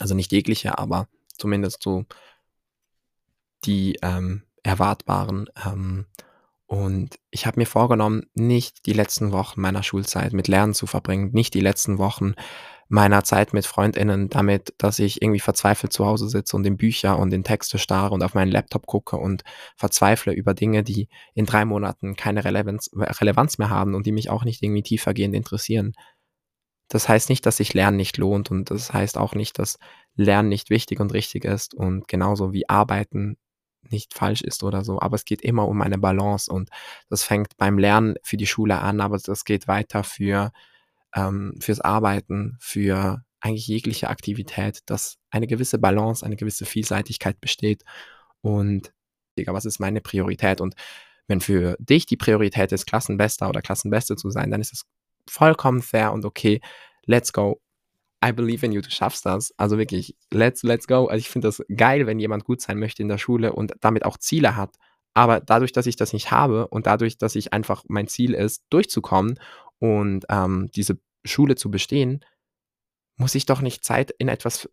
Also 0.00 0.14
nicht 0.14 0.32
jegliche, 0.32 0.78
aber 0.78 1.08
zumindest 1.36 1.82
so 1.82 2.04
die 3.64 3.98
ähm, 4.02 4.42
erwartbaren. 4.62 5.48
Ähm, 5.66 6.06
und 6.66 7.18
ich 7.30 7.46
habe 7.46 7.58
mir 7.58 7.66
vorgenommen, 7.66 8.26
nicht 8.34 8.84
die 8.84 8.92
letzten 8.92 9.32
Wochen 9.32 9.60
meiner 9.60 9.82
Schulzeit 9.82 10.34
mit 10.34 10.48
Lernen 10.48 10.74
zu 10.74 10.86
verbringen, 10.86 11.30
nicht 11.32 11.54
die 11.54 11.60
letzten 11.60 11.96
Wochen 11.96 12.34
meiner 12.88 13.22
Zeit 13.22 13.52
mit 13.52 13.66
Freundinnen 13.66 14.28
damit, 14.28 14.74
dass 14.78 14.98
ich 14.98 15.22
irgendwie 15.22 15.40
verzweifelt 15.40 15.92
zu 15.92 16.06
Hause 16.06 16.28
sitze 16.28 16.56
und 16.56 16.66
in 16.66 16.76
Bücher 16.76 17.18
und 17.18 17.32
in 17.32 17.44
Texte 17.44 17.78
starre 17.78 18.14
und 18.14 18.22
auf 18.22 18.34
meinen 18.34 18.50
Laptop 18.50 18.86
gucke 18.86 19.16
und 19.16 19.44
verzweifle 19.76 20.32
über 20.32 20.54
Dinge, 20.54 20.82
die 20.82 21.08
in 21.34 21.46
drei 21.46 21.64
Monaten 21.64 22.16
keine 22.16 22.44
Relevanz, 22.44 22.90
Relevanz 22.94 23.58
mehr 23.58 23.70
haben 23.70 23.94
und 23.94 24.06
die 24.06 24.12
mich 24.12 24.30
auch 24.30 24.44
nicht 24.44 24.62
irgendwie 24.62 24.82
tiefergehend 24.82 25.34
interessieren. 25.34 25.92
Das 26.88 27.08
heißt 27.08 27.28
nicht, 27.28 27.44
dass 27.44 27.58
sich 27.58 27.74
Lernen 27.74 27.98
nicht 27.98 28.16
lohnt 28.16 28.50
und 28.50 28.70
das 28.70 28.92
heißt 28.92 29.18
auch 29.18 29.34
nicht, 29.34 29.58
dass 29.58 29.78
Lernen 30.16 30.48
nicht 30.48 30.70
wichtig 30.70 31.00
und 31.00 31.12
richtig 31.12 31.44
ist 31.44 31.74
und 31.74 32.08
genauso 32.08 32.52
wie 32.54 32.68
Arbeiten 32.68 33.36
nicht 33.82 34.14
falsch 34.14 34.42
ist 34.42 34.62
oder 34.64 34.84
so, 34.84 35.00
aber 35.00 35.16
es 35.16 35.24
geht 35.24 35.42
immer 35.42 35.66
um 35.68 35.80
eine 35.82 35.98
Balance 35.98 36.52
und 36.52 36.70
das 37.08 37.22
fängt 37.22 37.56
beim 37.56 37.78
Lernen 37.78 38.16
für 38.22 38.36
die 38.36 38.46
Schule 38.46 38.80
an, 38.80 39.00
aber 39.00 39.18
das 39.18 39.44
geht 39.44 39.68
weiter 39.68 40.04
für 40.04 40.52
ähm, 41.14 41.54
fürs 41.60 41.80
Arbeiten, 41.80 42.56
für 42.60 43.24
eigentlich 43.40 43.66
jegliche 43.68 44.08
Aktivität, 44.08 44.80
dass 44.86 45.16
eine 45.30 45.46
gewisse 45.46 45.78
Balance, 45.78 46.24
eine 46.24 46.36
gewisse 46.36 46.66
Vielseitigkeit 46.66 47.40
besteht 47.40 47.84
und 48.42 48.92
was 49.46 49.64
ist 49.64 49.78
meine 49.78 50.00
Priorität 50.00 50.60
und 50.60 50.74
wenn 51.28 51.40
für 51.40 51.76
dich 51.78 52.06
die 52.06 52.16
Priorität 52.16 52.72
ist, 52.72 52.86
Klassenbester 52.86 53.48
oder 53.48 53.62
Klassenbeste 53.62 54.16
zu 54.16 54.30
sein, 54.30 54.50
dann 54.50 54.60
ist 54.60 54.72
es 54.72 54.84
vollkommen 55.28 55.82
fair 55.82 56.12
und 56.12 56.24
okay. 56.24 56.60
Let's 57.04 57.32
go. 57.32 57.60
I 58.24 58.32
believe 58.32 58.64
in 58.66 58.72
you, 58.72 58.80
du 58.80 58.90
schaffst 58.90 59.26
das. 59.26 59.54
Also 59.56 59.78
wirklich, 59.78 60.16
let's, 60.32 60.62
let's 60.62 60.86
go. 60.86 61.06
Also 61.06 61.20
ich 61.20 61.28
finde 61.28 61.48
das 61.48 61.62
geil, 61.74 62.06
wenn 62.06 62.18
jemand 62.18 62.44
gut 62.44 62.60
sein 62.60 62.78
möchte 62.78 63.02
in 63.02 63.08
der 63.08 63.18
Schule 63.18 63.52
und 63.52 63.74
damit 63.80 64.04
auch 64.04 64.18
Ziele 64.18 64.56
hat. 64.56 64.76
Aber 65.14 65.40
dadurch, 65.40 65.72
dass 65.72 65.86
ich 65.86 65.96
das 65.96 66.12
nicht 66.12 66.30
habe 66.30 66.68
und 66.68 66.86
dadurch, 66.86 67.18
dass 67.18 67.36
ich 67.36 67.52
einfach 67.52 67.84
mein 67.88 68.08
Ziel 68.08 68.34
ist, 68.34 68.64
durchzukommen 68.70 69.38
und 69.78 70.26
ähm, 70.30 70.70
diese 70.74 70.98
Schule 71.24 71.54
zu 71.56 71.70
bestehen, 71.70 72.24
muss 73.16 73.34
ich 73.34 73.46
doch 73.46 73.60
nicht 73.60 73.84
Zeit 73.84 74.12
in 74.18 74.28
etwas 74.28 74.68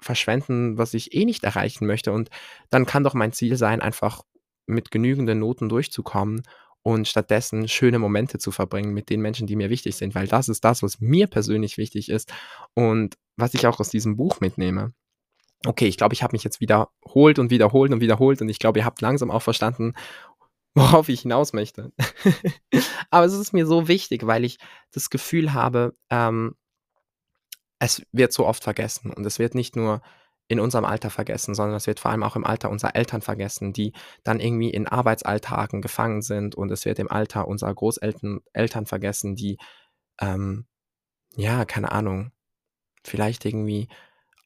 verschwenden, 0.00 0.78
was 0.78 0.94
ich 0.94 1.14
eh 1.14 1.24
nicht 1.24 1.44
erreichen 1.44 1.86
möchte. 1.86 2.12
Und 2.12 2.30
dann 2.70 2.86
kann 2.86 3.04
doch 3.04 3.14
mein 3.14 3.32
Ziel 3.32 3.56
sein, 3.56 3.80
einfach 3.80 4.22
mit 4.66 4.90
genügenden 4.90 5.38
Noten 5.38 5.68
durchzukommen 5.68 6.42
und 6.84 7.08
stattdessen 7.08 7.66
schöne 7.66 7.98
Momente 7.98 8.38
zu 8.38 8.52
verbringen 8.52 8.92
mit 8.92 9.08
den 9.08 9.20
Menschen, 9.20 9.46
die 9.46 9.56
mir 9.56 9.70
wichtig 9.70 9.96
sind, 9.96 10.14
weil 10.14 10.28
das 10.28 10.50
ist 10.50 10.64
das, 10.64 10.82
was 10.82 11.00
mir 11.00 11.26
persönlich 11.26 11.78
wichtig 11.78 12.10
ist 12.10 12.32
und 12.74 13.16
was 13.36 13.54
ich 13.54 13.66
auch 13.66 13.80
aus 13.80 13.88
diesem 13.88 14.16
Buch 14.16 14.40
mitnehme. 14.40 14.92
Okay, 15.66 15.86
ich 15.86 15.96
glaube, 15.96 16.12
ich 16.12 16.22
habe 16.22 16.34
mich 16.34 16.44
jetzt 16.44 16.60
wiederholt 16.60 17.38
und 17.38 17.50
wiederholt 17.50 17.90
und 17.90 18.02
wiederholt 18.02 18.42
und 18.42 18.50
ich 18.50 18.58
glaube, 18.58 18.80
ihr 18.80 18.84
habt 18.84 19.00
langsam 19.00 19.30
auch 19.30 19.40
verstanden, 19.40 19.94
worauf 20.74 21.08
ich 21.08 21.22
hinaus 21.22 21.54
möchte. 21.54 21.90
Aber 23.10 23.24
es 23.24 23.32
ist 23.32 23.54
mir 23.54 23.66
so 23.66 23.88
wichtig, 23.88 24.26
weil 24.26 24.44
ich 24.44 24.58
das 24.92 25.08
Gefühl 25.08 25.54
habe, 25.54 25.94
ähm, 26.10 26.54
es 27.78 28.02
wird 28.12 28.34
so 28.34 28.46
oft 28.46 28.62
vergessen 28.62 29.10
und 29.10 29.24
es 29.24 29.38
wird 29.38 29.54
nicht 29.54 29.74
nur 29.74 30.02
in 30.48 30.60
unserem 30.60 30.84
Alter 30.84 31.10
vergessen, 31.10 31.54
sondern 31.54 31.76
es 31.76 31.86
wird 31.86 32.00
vor 32.00 32.10
allem 32.10 32.22
auch 32.22 32.36
im 32.36 32.44
Alter 32.44 32.70
unserer 32.70 32.94
Eltern 32.94 33.22
vergessen, 33.22 33.72
die 33.72 33.92
dann 34.24 34.40
irgendwie 34.40 34.70
in 34.70 34.86
Arbeitsalltagen 34.86 35.80
gefangen 35.80 36.22
sind 36.22 36.54
und 36.54 36.70
es 36.70 36.84
wird 36.84 36.98
im 36.98 37.10
Alter 37.10 37.48
unserer 37.48 37.74
Großeltern 37.74 38.40
Eltern 38.52 38.86
vergessen, 38.86 39.36
die, 39.36 39.58
ähm, 40.20 40.66
ja, 41.36 41.64
keine 41.64 41.92
Ahnung, 41.92 42.32
vielleicht 43.04 43.44
irgendwie 43.44 43.88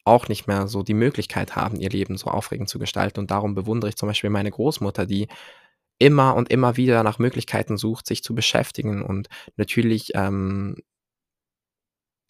auch 0.05 0.27
nicht 0.27 0.47
mehr 0.47 0.67
so 0.67 0.83
die 0.83 0.93
Möglichkeit 0.93 1.55
haben, 1.55 1.79
ihr 1.79 1.89
Leben 1.89 2.17
so 2.17 2.27
aufregend 2.27 2.69
zu 2.69 2.79
gestalten. 2.79 3.19
Und 3.19 3.31
darum 3.31 3.53
bewundere 3.53 3.89
ich 3.89 3.95
zum 3.95 4.07
Beispiel 4.07 4.29
meine 4.29 4.51
Großmutter, 4.51 5.05
die 5.05 5.27
immer 5.99 6.35
und 6.35 6.49
immer 6.49 6.77
wieder 6.77 7.03
nach 7.03 7.19
Möglichkeiten 7.19 7.77
sucht, 7.77 8.07
sich 8.07 8.23
zu 8.23 8.33
beschäftigen 8.33 9.03
und 9.03 9.27
natürlich 9.57 10.11
ähm, 10.15 10.77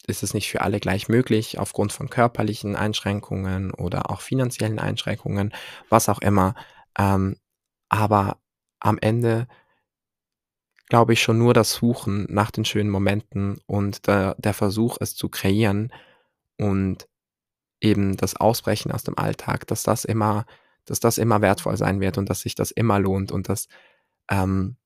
ist 0.09 0.23
es 0.23 0.33
nicht 0.33 0.49
für 0.49 0.61
alle 0.61 0.79
gleich 0.79 1.07
möglich, 1.09 1.59
aufgrund 1.59 1.93
von 1.93 2.09
körperlichen 2.09 2.75
Einschränkungen 2.75 3.71
oder 3.71 4.09
auch 4.09 4.21
finanziellen 4.21 4.79
Einschränkungen, 4.79 5.53
was 5.89 6.09
auch 6.09 6.19
immer. 6.19 6.55
Ähm, 6.97 7.37
aber 7.89 8.37
am 8.79 8.97
Ende 8.99 9.47
glaube 10.87 11.13
ich 11.13 11.21
schon 11.21 11.37
nur 11.37 11.53
das 11.53 11.73
Suchen 11.73 12.25
nach 12.29 12.51
den 12.51 12.65
schönen 12.65 12.89
Momenten 12.89 13.59
und 13.67 14.07
der, 14.07 14.35
der 14.39 14.53
Versuch, 14.53 14.97
es 14.99 15.15
zu 15.15 15.29
kreieren 15.29 15.93
und 16.57 17.07
eben 17.81 18.17
das 18.17 18.35
Ausbrechen 18.35 18.91
aus 18.91 19.03
dem 19.03 19.17
Alltag, 19.17 19.67
dass 19.67 19.83
das 19.83 20.03
immer, 20.03 20.45
dass 20.85 20.99
das 20.99 21.17
immer 21.17 21.41
wertvoll 21.41 21.77
sein 21.77 22.01
wird 22.01 22.17
und 22.17 22.29
dass 22.29 22.41
sich 22.41 22.55
das 22.55 22.71
immer 22.71 22.99
lohnt 22.99 23.31
und 23.31 23.49
dass 23.49 23.67
ähm, 24.29 24.77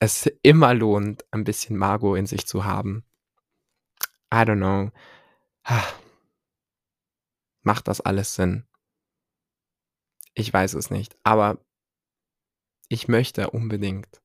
es 0.00 0.26
immer 0.42 0.72
lohnt, 0.74 1.24
ein 1.32 1.44
bisschen 1.44 1.76
Margot 1.76 2.18
in 2.18 2.26
sich 2.26 2.46
zu 2.46 2.64
haben. 2.64 3.04
I 4.32 4.44
don't 4.44 4.58
know. 4.60 4.90
Macht 7.62 7.88
das 7.88 8.00
alles 8.00 8.36
Sinn? 8.36 8.64
Ich 10.34 10.52
weiß 10.52 10.74
es 10.74 10.90
nicht, 10.90 11.16
aber 11.24 11.58
ich 12.88 13.08
möchte 13.08 13.50
unbedingt. 13.50 14.22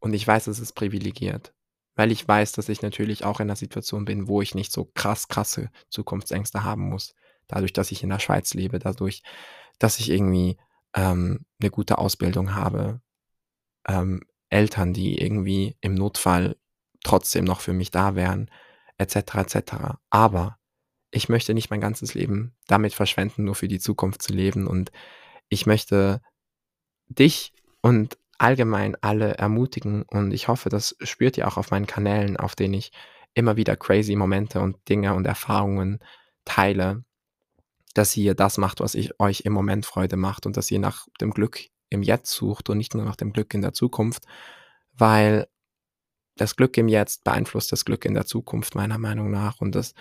Und 0.00 0.14
ich 0.14 0.26
weiß, 0.26 0.48
es 0.48 0.60
ist 0.60 0.74
privilegiert, 0.74 1.54
weil 1.96 2.12
ich 2.12 2.26
weiß, 2.26 2.52
dass 2.52 2.68
ich 2.68 2.82
natürlich 2.82 3.24
auch 3.24 3.40
in 3.40 3.46
einer 3.48 3.56
Situation 3.56 4.04
bin, 4.04 4.28
wo 4.28 4.42
ich 4.42 4.54
nicht 4.54 4.72
so 4.72 4.86
krass, 4.94 5.28
krasse 5.28 5.70
Zukunftsängste 5.90 6.64
haben 6.64 6.88
muss. 6.88 7.14
Dadurch, 7.48 7.72
dass 7.72 7.92
ich 7.92 8.02
in 8.02 8.10
der 8.10 8.20
Schweiz 8.20 8.54
lebe, 8.54 8.78
dadurch, 8.78 9.22
dass 9.78 10.00
ich 10.00 10.10
irgendwie 10.10 10.58
ähm, 10.94 11.46
'ne 11.60 11.70
gute 11.70 11.98
Ausbildung 11.98 12.54
habe, 12.54 13.00
ähm, 13.88 14.22
Eltern, 14.50 14.92
die 14.94 15.20
irgendwie 15.20 15.76
im 15.80 15.94
Notfall 15.94 16.56
trotzdem 17.04 17.44
noch 17.44 17.60
für 17.60 17.72
mich 17.74 17.90
da 17.90 18.14
wären, 18.16 18.50
et 18.98 19.10
cetera, 19.10 19.42
et 19.42 19.50
cetera. 19.50 20.00
Aber 20.10 20.58
ich 21.10 21.28
möchte 21.28 21.54
nicht 21.54 21.70
mein 21.70 21.80
ganzes 21.80 22.14
Leben 22.14 22.54
damit 22.66 22.92
verschwenden, 22.92 23.44
nur 23.44 23.54
für 23.54 23.68
die 23.68 23.78
Zukunft 23.80 24.22
zu 24.22 24.32
leben. 24.32 24.66
Und 24.66 24.92
ich 25.48 25.64
möchte 25.64 26.20
dich 27.08 27.54
und 27.80 28.18
allgemein 28.36 28.96
alle 29.00 29.34
ermutigen. 29.34 30.02
Und 30.02 30.32
ich 30.32 30.48
hoffe, 30.48 30.68
das 30.68 30.96
spürt 31.00 31.38
ihr 31.38 31.48
auch 31.48 31.56
auf 31.56 31.70
meinen 31.70 31.86
Kanälen, 31.86 32.36
auf 32.36 32.54
denen 32.54 32.74
ich 32.74 32.92
immer 33.34 33.56
wieder 33.56 33.76
crazy 33.76 34.16
Momente 34.16 34.60
und 34.60 34.76
Dinge 34.88 35.14
und 35.14 35.26
Erfahrungen 35.26 36.00
teile, 36.44 37.04
dass 37.94 38.16
ihr 38.16 38.34
das 38.34 38.58
macht, 38.58 38.80
was 38.80 38.94
ich 38.94 39.18
euch 39.20 39.40
im 39.40 39.52
Moment 39.52 39.86
Freude 39.86 40.16
macht 40.16 40.46
und 40.46 40.56
dass 40.56 40.70
ihr 40.70 40.78
nach 40.78 41.06
dem 41.20 41.30
Glück 41.30 41.60
im 41.90 42.02
Jetzt 42.02 42.30
sucht 42.32 42.68
und 42.68 42.78
nicht 42.78 42.94
nur 42.94 43.04
nach 43.04 43.16
dem 43.16 43.32
Glück 43.32 43.54
in 43.54 43.62
der 43.62 43.72
Zukunft, 43.72 44.24
weil 44.92 45.48
das 46.40 46.56
Glück 46.56 46.76
im 46.78 46.88
Jetzt 46.88 47.24
beeinflusst 47.24 47.72
das 47.72 47.84
Glück 47.84 48.04
in 48.04 48.14
der 48.14 48.26
Zukunft 48.26 48.74
meiner 48.74 48.98
Meinung 48.98 49.30
nach 49.30 49.60
und 49.60 49.74
das 49.74 49.94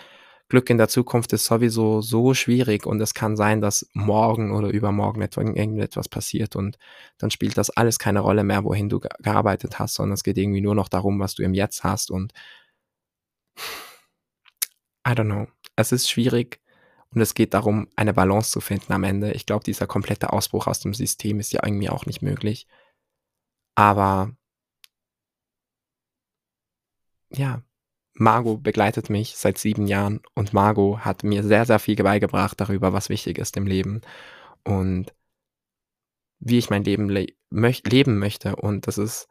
Glück 0.49 0.69
in 0.69 0.77
der 0.77 0.87
Zukunft 0.87 1.33
ist 1.33 1.45
sowieso 1.45 2.01
so 2.01 2.33
schwierig 2.33 2.85
und 2.85 3.01
es 3.01 3.13
kann 3.13 3.35
sein, 3.35 3.59
dass 3.59 3.89
morgen 3.93 4.55
oder 4.55 4.69
übermorgen 4.69 5.21
etwa 5.21 5.41
irgendetwas 5.41 6.07
passiert 6.07 6.55
und 6.55 6.77
dann 7.17 7.31
spielt 7.31 7.57
das 7.57 7.69
alles 7.69 7.99
keine 7.99 8.21
Rolle 8.21 8.45
mehr, 8.45 8.63
wohin 8.63 8.87
du 8.87 8.99
gearbeitet 8.99 9.77
hast, 9.77 9.95
sondern 9.95 10.13
es 10.13 10.23
geht 10.23 10.37
irgendwie 10.37 10.61
nur 10.61 10.75
noch 10.75 10.87
darum, 10.87 11.19
was 11.19 11.35
du 11.35 11.43
im 11.43 11.53
Jetzt 11.53 11.83
hast 11.83 12.11
und 12.11 12.31
I 15.05 15.11
don't 15.11 15.25
know. 15.25 15.47
Es 15.75 15.91
ist 15.91 16.09
schwierig 16.09 16.61
und 17.13 17.21
es 17.21 17.33
geht 17.33 17.53
darum, 17.53 17.87
eine 17.95 18.13
Balance 18.13 18.51
zu 18.51 18.61
finden 18.61 18.93
am 18.93 19.03
Ende. 19.03 19.31
Ich 19.33 19.45
glaube, 19.45 19.63
dieser 19.63 19.87
komplette 19.87 20.31
Ausbruch 20.33 20.67
aus 20.67 20.79
dem 20.79 20.93
System 20.93 21.39
ist 21.39 21.51
ja 21.53 21.61
irgendwie 21.63 21.89
auch 21.89 22.05
nicht 22.05 22.21
möglich. 22.21 22.67
Aber 23.75 24.36
ja, 27.29 27.61
Margot 28.13 28.61
begleitet 28.63 29.09
mich 29.09 29.35
seit 29.37 29.57
sieben 29.57 29.87
Jahren 29.87 30.21
und 30.33 30.53
Margot 30.53 30.99
hat 30.99 31.23
mir 31.23 31.43
sehr, 31.43 31.65
sehr 31.65 31.79
viel 31.79 31.95
beigebracht 31.95 32.59
darüber, 32.59 32.93
was 32.93 33.09
wichtig 33.09 33.37
ist 33.37 33.57
im 33.57 33.67
Leben 33.67 34.01
und 34.63 35.13
wie 36.39 36.57
ich 36.57 36.69
mein 36.69 36.83
Leben 36.83 37.09
le 37.09 37.27
möch 37.49 37.83
leben 37.85 38.19
möchte 38.19 38.55
und 38.57 38.87
dass 38.87 38.97
es 38.97 39.27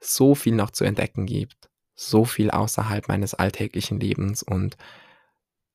so 0.00 0.34
viel 0.34 0.54
noch 0.54 0.70
zu 0.70 0.84
entdecken 0.84 1.26
gibt, 1.26 1.68
so 1.94 2.24
viel 2.24 2.50
außerhalb 2.50 3.08
meines 3.08 3.34
alltäglichen 3.34 4.00
Lebens 4.00 4.42
und 4.42 4.76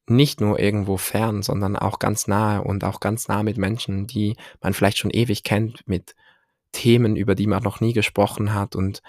nicht 0.07 0.41
nur 0.41 0.59
irgendwo 0.59 0.97
fern, 0.97 1.43
sondern 1.43 1.75
auch 1.75 1.99
ganz 1.99 2.27
nahe 2.27 2.63
und 2.63 2.83
auch 2.83 2.99
ganz 2.99 3.27
nah 3.27 3.43
mit 3.43 3.57
Menschen, 3.57 4.07
die 4.07 4.35
man 4.61 4.73
vielleicht 4.73 4.97
schon 4.97 5.11
ewig 5.11 5.43
kennt, 5.43 5.87
mit 5.87 6.15
Themen, 6.71 7.15
über 7.15 7.35
die 7.35 7.47
man 7.47 7.63
noch 7.63 7.79
nie 7.79 7.93
gesprochen 7.93 8.53
hat 8.53 8.75
und 8.75 9.01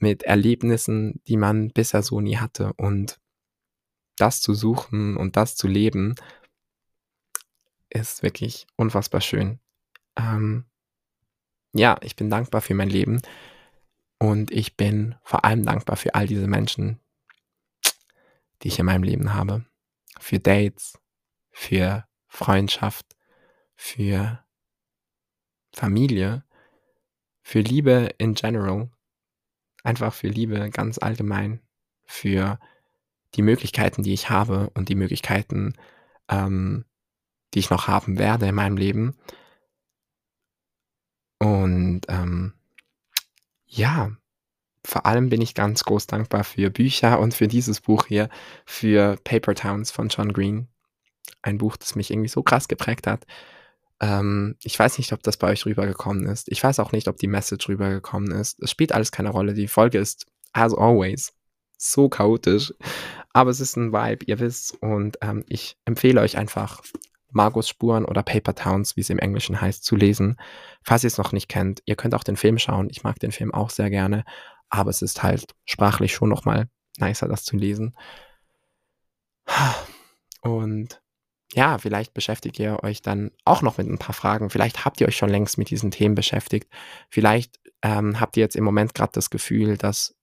mit 0.00 0.22
Erlebnissen, 0.22 1.20
die 1.26 1.36
man 1.36 1.70
bisher 1.70 2.02
so 2.02 2.20
nie 2.20 2.38
hatte. 2.38 2.72
Und 2.74 3.20
das 4.16 4.40
zu 4.40 4.54
suchen 4.54 5.16
und 5.16 5.36
das 5.36 5.56
zu 5.56 5.66
leben, 5.66 6.14
ist 7.88 8.22
wirklich 8.22 8.66
unfassbar 8.76 9.20
schön. 9.20 9.58
Ähm, 10.16 10.64
ja, 11.72 11.96
ich 12.02 12.16
bin 12.16 12.30
dankbar 12.30 12.60
für 12.60 12.74
mein 12.74 12.90
Leben 12.90 13.20
und 14.18 14.50
ich 14.50 14.76
bin 14.76 15.16
vor 15.22 15.44
allem 15.44 15.64
dankbar 15.64 15.96
für 15.96 16.14
all 16.14 16.26
diese 16.26 16.46
Menschen, 16.46 17.00
die 18.62 18.68
ich 18.68 18.78
in 18.78 18.86
meinem 18.86 19.02
Leben 19.02 19.34
habe. 19.34 19.64
Für 20.18 20.38
Dates, 20.38 20.98
für 21.50 22.06
Freundschaft, 22.28 23.16
für 23.74 24.44
Familie, 25.72 26.44
für 27.42 27.60
Liebe 27.60 28.10
in 28.18 28.34
general 28.34 28.90
einfach 29.82 30.12
für 30.12 30.28
Liebe 30.28 30.70
ganz 30.70 30.98
allgemein, 30.98 31.60
für 32.04 32.58
die 33.34 33.42
Möglichkeiten, 33.42 34.02
die 34.02 34.12
ich 34.12 34.30
habe 34.30 34.70
und 34.74 34.88
die 34.88 34.94
Möglichkeiten, 34.94 35.74
ähm, 36.28 36.84
die 37.54 37.60
ich 37.60 37.70
noch 37.70 37.88
haben 37.88 38.18
werde 38.18 38.48
in 38.48 38.54
meinem 38.54 38.76
Leben. 38.76 39.16
Und 41.38 42.02
ähm, 42.08 42.54
ja, 43.66 44.12
vor 44.84 45.06
allem 45.06 45.28
bin 45.28 45.40
ich 45.40 45.54
ganz 45.54 45.84
groß 45.84 46.06
dankbar 46.06 46.44
für 46.44 46.70
Bücher 46.70 47.20
und 47.20 47.34
für 47.34 47.48
dieses 47.48 47.80
Buch 47.80 48.06
hier, 48.06 48.28
für 48.66 49.16
Paper 49.24 49.54
Towns 49.54 49.90
von 49.90 50.08
John 50.08 50.32
Green. 50.32 50.68
Ein 51.42 51.58
Buch, 51.58 51.76
das 51.76 51.94
mich 51.94 52.10
irgendwie 52.10 52.28
so 52.28 52.42
krass 52.42 52.68
geprägt 52.68 53.06
hat. 53.06 53.26
Ähm, 54.00 54.56
ich 54.62 54.78
weiß 54.78 54.98
nicht, 54.98 55.12
ob 55.12 55.22
das 55.22 55.36
bei 55.36 55.48
euch 55.48 55.66
rübergekommen 55.66 56.26
ist. 56.26 56.50
Ich 56.50 56.62
weiß 56.62 56.80
auch 56.80 56.92
nicht, 56.92 57.08
ob 57.08 57.18
die 57.18 57.26
Message 57.28 57.68
rübergekommen 57.68 58.32
ist. 58.32 58.60
Es 58.60 58.70
spielt 58.70 58.92
alles 58.92 59.12
keine 59.12 59.30
Rolle. 59.30 59.54
Die 59.54 59.68
Folge 59.68 59.98
ist, 59.98 60.26
as 60.52 60.74
always, 60.74 61.32
so 61.76 62.08
chaotisch. 62.08 62.74
Aber 63.32 63.50
es 63.50 63.60
ist 63.60 63.76
ein 63.76 63.92
Vibe, 63.92 64.24
ihr 64.26 64.38
wisst. 64.40 64.74
Und 64.82 65.18
ähm, 65.20 65.44
ich 65.48 65.76
empfehle 65.84 66.20
euch 66.20 66.36
einfach, 66.36 66.82
Margos 67.32 67.68
Spuren 67.68 68.04
oder 68.04 68.22
Paper 68.22 68.54
Towns, 68.54 68.96
wie 68.96 69.02
es 69.02 69.10
im 69.10 69.18
Englischen 69.18 69.60
heißt, 69.60 69.84
zu 69.84 69.96
lesen. 69.96 70.36
Falls 70.82 71.04
ihr 71.04 71.08
es 71.08 71.18
noch 71.18 71.32
nicht 71.32 71.48
kennt, 71.48 71.82
ihr 71.84 71.96
könnt 71.96 72.14
auch 72.14 72.24
den 72.24 72.36
Film 72.36 72.58
schauen. 72.58 72.88
Ich 72.90 73.04
mag 73.04 73.18
den 73.20 73.32
Film 73.32 73.54
auch 73.54 73.70
sehr 73.70 73.90
gerne. 73.90 74.24
Aber 74.68 74.90
es 74.90 75.02
ist 75.02 75.22
halt 75.22 75.54
sprachlich 75.64 76.12
schon 76.12 76.28
nochmal 76.28 76.68
nicer, 76.98 77.28
das 77.28 77.44
zu 77.44 77.56
lesen. 77.56 77.94
Und 80.42 81.00
ja, 81.52 81.78
vielleicht 81.78 82.14
beschäftigt 82.14 82.58
ihr 82.58 82.82
euch 82.82 83.02
dann 83.02 83.32
auch 83.44 83.62
noch 83.62 83.78
mit 83.78 83.88
ein 83.88 83.98
paar 83.98 84.14
Fragen. 84.14 84.50
Vielleicht 84.50 84.84
habt 84.84 85.00
ihr 85.00 85.08
euch 85.08 85.16
schon 85.16 85.30
längst 85.30 85.58
mit 85.58 85.70
diesen 85.70 85.90
Themen 85.90 86.14
beschäftigt. 86.14 86.68
Vielleicht 87.08 87.58
ähm, 87.82 88.20
habt 88.20 88.36
ihr 88.36 88.42
jetzt 88.42 88.56
im 88.56 88.64
Moment 88.64 88.94
gerade 88.94 89.12
das 89.12 89.30
Gefühl, 89.30 89.76
dass 89.76 90.14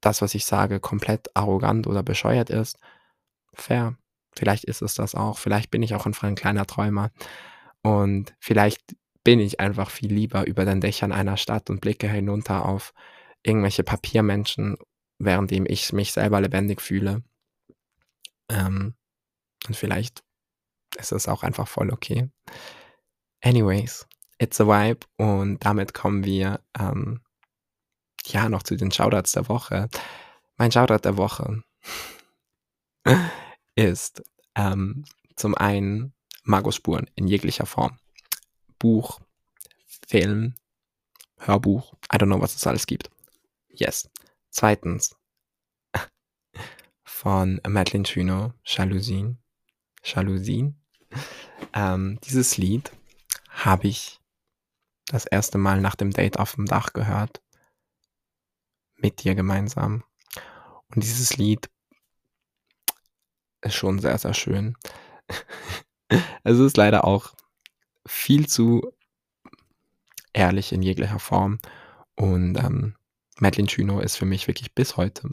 das, 0.00 0.20
was 0.20 0.34
ich 0.34 0.44
sage, 0.44 0.80
komplett 0.80 1.34
arrogant 1.34 1.86
oder 1.86 2.02
bescheuert 2.02 2.50
ist. 2.50 2.78
Fair. 3.54 3.96
Vielleicht 4.36 4.64
ist 4.64 4.82
es 4.82 4.94
das 4.94 5.14
auch. 5.14 5.38
Vielleicht 5.38 5.70
bin 5.70 5.82
ich 5.82 5.94
auch 5.94 6.06
einfach 6.06 6.24
ein 6.24 6.34
kleiner 6.34 6.66
Träumer. 6.66 7.10
Und 7.82 8.34
vielleicht 8.40 8.96
bin 9.22 9.40
ich 9.40 9.60
einfach 9.60 9.90
viel 9.90 10.12
lieber 10.12 10.46
über 10.46 10.64
den 10.64 10.80
Dächern 10.80 11.12
einer 11.12 11.36
Stadt 11.36 11.70
und 11.70 11.80
blicke 11.80 12.08
hinunter 12.08 12.66
auf 12.66 12.92
irgendwelche 13.42 13.84
Papiermenschen, 13.84 14.76
währenddem 15.18 15.64
ich 15.66 15.92
mich 15.92 16.12
selber 16.12 16.40
lebendig 16.40 16.82
fühle. 16.82 17.22
Ähm, 18.50 18.94
und 19.66 19.76
vielleicht 19.76 20.22
ist 20.96 21.12
das 21.12 21.28
auch 21.28 21.42
einfach 21.42 21.68
voll 21.68 21.90
okay. 21.90 22.30
Anyways, 23.42 24.06
it's 24.38 24.60
a 24.60 24.66
vibe 24.66 25.06
und 25.16 25.64
damit 25.64 25.94
kommen 25.94 26.24
wir 26.24 26.60
ähm, 26.78 27.20
ja 28.26 28.48
noch 28.48 28.62
zu 28.62 28.76
den 28.76 28.90
Shoutouts 28.90 29.32
der 29.32 29.48
Woche. 29.48 29.88
Mein 30.56 30.72
Shoutout 30.72 31.02
der 31.04 31.16
Woche 31.16 31.62
ist 33.74 34.22
ähm, 34.54 35.04
zum 35.36 35.54
einen 35.56 36.14
Magospuren 36.44 37.10
in 37.16 37.26
jeglicher 37.26 37.66
Form. 37.66 37.98
Buch, 38.78 39.20
Film, 40.06 40.54
Hörbuch, 41.38 41.94
I 42.12 42.16
don't 42.16 42.26
know, 42.26 42.40
was 42.40 42.54
es 42.54 42.66
alles 42.66 42.86
gibt. 42.86 43.10
Yes. 43.68 44.08
Zweitens 44.50 45.16
von 47.04 47.60
Madeline 47.66 48.04
Chino, 48.04 48.52
Jalousien. 48.64 49.38
Jalousien. 50.04 50.80
Ähm, 51.72 52.18
dieses 52.24 52.56
Lied 52.56 52.92
habe 53.48 53.88
ich 53.88 54.20
das 55.06 55.26
erste 55.26 55.58
Mal 55.58 55.80
nach 55.80 55.94
dem 55.94 56.10
Date 56.10 56.38
auf 56.38 56.54
dem 56.54 56.66
Dach 56.66 56.92
gehört. 56.92 57.42
Mit 58.96 59.24
dir 59.24 59.34
gemeinsam. 59.34 60.04
Und 60.88 61.02
dieses 61.02 61.36
Lied 61.36 61.68
ist 63.62 63.74
schon 63.74 63.98
sehr, 63.98 64.16
sehr 64.18 64.34
schön. 64.34 64.76
es 66.44 66.58
ist 66.58 66.76
leider 66.76 67.04
auch 67.04 67.34
viel 68.06 68.46
zu 68.46 68.94
ehrlich 70.32 70.72
in 70.72 70.82
jeglicher 70.82 71.18
Form. 71.18 71.58
Und 72.14 72.56
ähm, 72.56 72.94
Madeline 73.38 73.68
Chino 73.68 74.00
ist 74.00 74.16
für 74.16 74.26
mich 74.26 74.46
wirklich 74.46 74.74
bis 74.74 74.96
heute, 74.96 75.30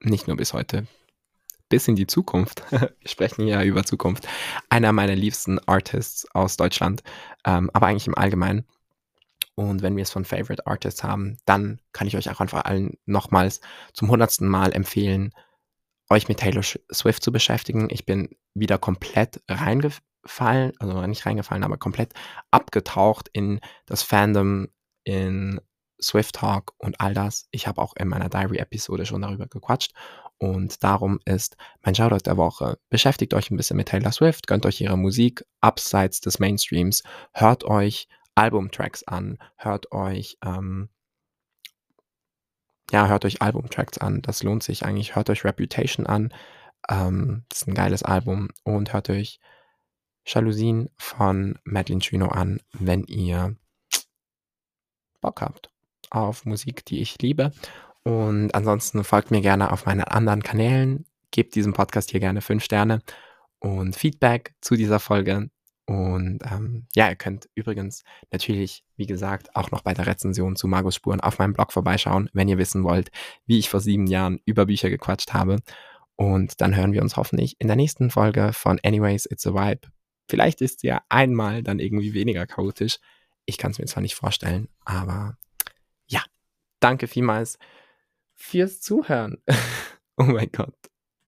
nicht 0.00 0.28
nur 0.28 0.36
bis 0.36 0.52
heute, 0.52 0.86
bis 1.68 1.88
in 1.88 1.96
die 1.96 2.06
Zukunft, 2.06 2.62
wir 2.70 2.90
sprechen 3.04 3.46
ja 3.46 3.62
über 3.62 3.84
Zukunft, 3.84 4.26
einer 4.68 4.92
meiner 4.92 5.14
liebsten 5.14 5.58
Artists 5.66 6.26
aus 6.32 6.56
Deutschland, 6.56 7.02
ähm, 7.44 7.70
aber 7.72 7.86
eigentlich 7.86 8.06
im 8.06 8.16
Allgemeinen. 8.16 8.64
Und 9.54 9.82
wenn 9.82 9.96
wir 9.96 10.02
es 10.02 10.12
von 10.12 10.24
Favorite 10.24 10.66
Artists 10.66 11.02
haben, 11.02 11.38
dann 11.44 11.80
kann 11.92 12.06
ich 12.06 12.16
euch 12.16 12.30
auch 12.30 12.40
einfach 12.40 12.64
allen 12.64 12.96
nochmals 13.06 13.60
zum 13.92 14.08
hundertsten 14.08 14.46
Mal 14.46 14.72
empfehlen, 14.72 15.32
euch 16.10 16.28
mit 16.28 16.38
Taylor 16.38 16.62
Swift 16.62 17.22
zu 17.22 17.32
beschäftigen. 17.32 17.88
Ich 17.90 18.06
bin 18.06 18.36
wieder 18.54 18.78
komplett 18.78 19.42
reingefallen, 19.48 20.72
also 20.78 21.04
nicht 21.06 21.26
reingefallen, 21.26 21.64
aber 21.64 21.76
komplett 21.76 22.12
abgetaucht 22.50 23.28
in 23.32 23.60
das 23.84 24.02
Fandom, 24.02 24.68
in 25.02 25.60
Swift 26.00 26.36
Talk 26.36 26.74
und 26.78 27.00
all 27.00 27.14
das. 27.14 27.48
Ich 27.50 27.66
habe 27.66 27.82
auch 27.82 27.94
in 27.96 28.08
meiner 28.08 28.28
Diary-Episode 28.28 29.06
schon 29.06 29.22
darüber 29.22 29.46
gequatscht. 29.46 29.92
Und 30.38 30.84
darum 30.84 31.18
ist 31.24 31.56
mein 31.82 31.94
Shoutout 31.94 32.24
der 32.24 32.36
Woche. 32.36 32.78
Beschäftigt 32.90 33.34
euch 33.34 33.50
ein 33.50 33.56
bisschen 33.56 33.76
mit 33.76 33.88
Taylor 33.88 34.12
Swift, 34.12 34.46
gönnt 34.46 34.66
euch 34.66 34.80
ihre 34.80 34.96
Musik 34.96 35.44
abseits 35.60 36.20
des 36.20 36.38
Mainstreams, 36.38 37.02
hört 37.32 37.64
euch 37.64 38.08
Albumtracks 38.36 39.02
an, 39.02 39.38
hört 39.56 39.90
euch, 39.90 40.38
ähm, 40.44 40.90
ja, 42.90 43.06
hört 43.08 43.24
euch 43.24 43.42
Albumtracks 43.42 43.98
an. 43.98 44.22
Das 44.22 44.42
lohnt 44.42 44.62
sich 44.62 44.84
eigentlich. 44.84 45.14
Hört 45.14 45.28
euch 45.30 45.44
Reputation 45.44 46.06
an. 46.06 46.32
Ähm, 46.88 47.44
das 47.48 47.62
ist 47.62 47.68
ein 47.68 47.74
geiles 47.74 48.02
Album. 48.02 48.48
Und 48.64 48.92
hört 48.92 49.10
euch 49.10 49.40
Jalousien 50.26 50.90
von 50.96 51.58
Madeline 51.64 52.00
Chino 52.00 52.28
an, 52.28 52.60
wenn 52.72 53.04
ihr 53.04 53.56
Bock 55.20 55.40
habt 55.42 55.70
auf 56.10 56.46
Musik, 56.46 56.84
die 56.86 57.00
ich 57.00 57.20
liebe. 57.20 57.52
Und 58.08 58.54
ansonsten 58.54 59.04
folgt 59.04 59.30
mir 59.30 59.42
gerne 59.42 59.70
auf 59.70 59.84
meinen 59.84 60.00
anderen 60.00 60.42
Kanälen. 60.42 61.04
Gebt 61.30 61.54
diesem 61.54 61.74
Podcast 61.74 62.10
hier 62.10 62.20
gerne 62.20 62.40
5 62.40 62.64
Sterne 62.64 63.02
und 63.58 63.94
Feedback 63.96 64.54
zu 64.62 64.76
dieser 64.76 64.98
Folge. 64.98 65.50
Und 65.84 66.38
ähm, 66.50 66.86
ja, 66.94 67.10
ihr 67.10 67.16
könnt 67.16 67.50
übrigens 67.54 68.04
natürlich, 68.30 68.82
wie 68.96 69.04
gesagt, 69.04 69.54
auch 69.54 69.70
noch 69.72 69.82
bei 69.82 69.92
der 69.92 70.06
Rezension 70.06 70.56
zu 70.56 70.68
Margus 70.68 70.94
Spuren 70.94 71.20
auf 71.20 71.38
meinem 71.38 71.52
Blog 71.52 71.70
vorbeischauen, 71.70 72.30
wenn 72.32 72.48
ihr 72.48 72.56
wissen 72.56 72.82
wollt, 72.82 73.10
wie 73.44 73.58
ich 73.58 73.68
vor 73.68 73.80
sieben 73.80 74.06
Jahren 74.06 74.40
über 74.46 74.64
Bücher 74.64 74.88
gequatscht 74.88 75.34
habe. 75.34 75.58
Und 76.16 76.62
dann 76.62 76.74
hören 76.74 76.94
wir 76.94 77.02
uns 77.02 77.18
hoffentlich 77.18 77.56
in 77.58 77.66
der 77.66 77.76
nächsten 77.76 78.08
Folge 78.08 78.54
von 78.54 78.80
Anyways, 78.82 79.26
It's 79.26 79.46
a 79.46 79.52
Vibe. 79.52 79.86
Vielleicht 80.30 80.62
ist 80.62 80.80
sie 80.80 80.86
ja 80.86 81.02
einmal 81.10 81.62
dann 81.62 81.78
irgendwie 81.78 82.14
weniger 82.14 82.46
chaotisch. 82.46 83.00
Ich 83.44 83.58
kann 83.58 83.72
es 83.72 83.78
mir 83.78 83.84
zwar 83.84 84.00
nicht 84.00 84.14
vorstellen, 84.14 84.68
aber 84.86 85.36
ja, 86.06 86.22
danke 86.80 87.06
vielmals 87.06 87.58
fürs 88.38 88.80
Zuhören. 88.80 89.42
oh 90.16 90.24
mein 90.24 90.50
Gott. 90.52 90.74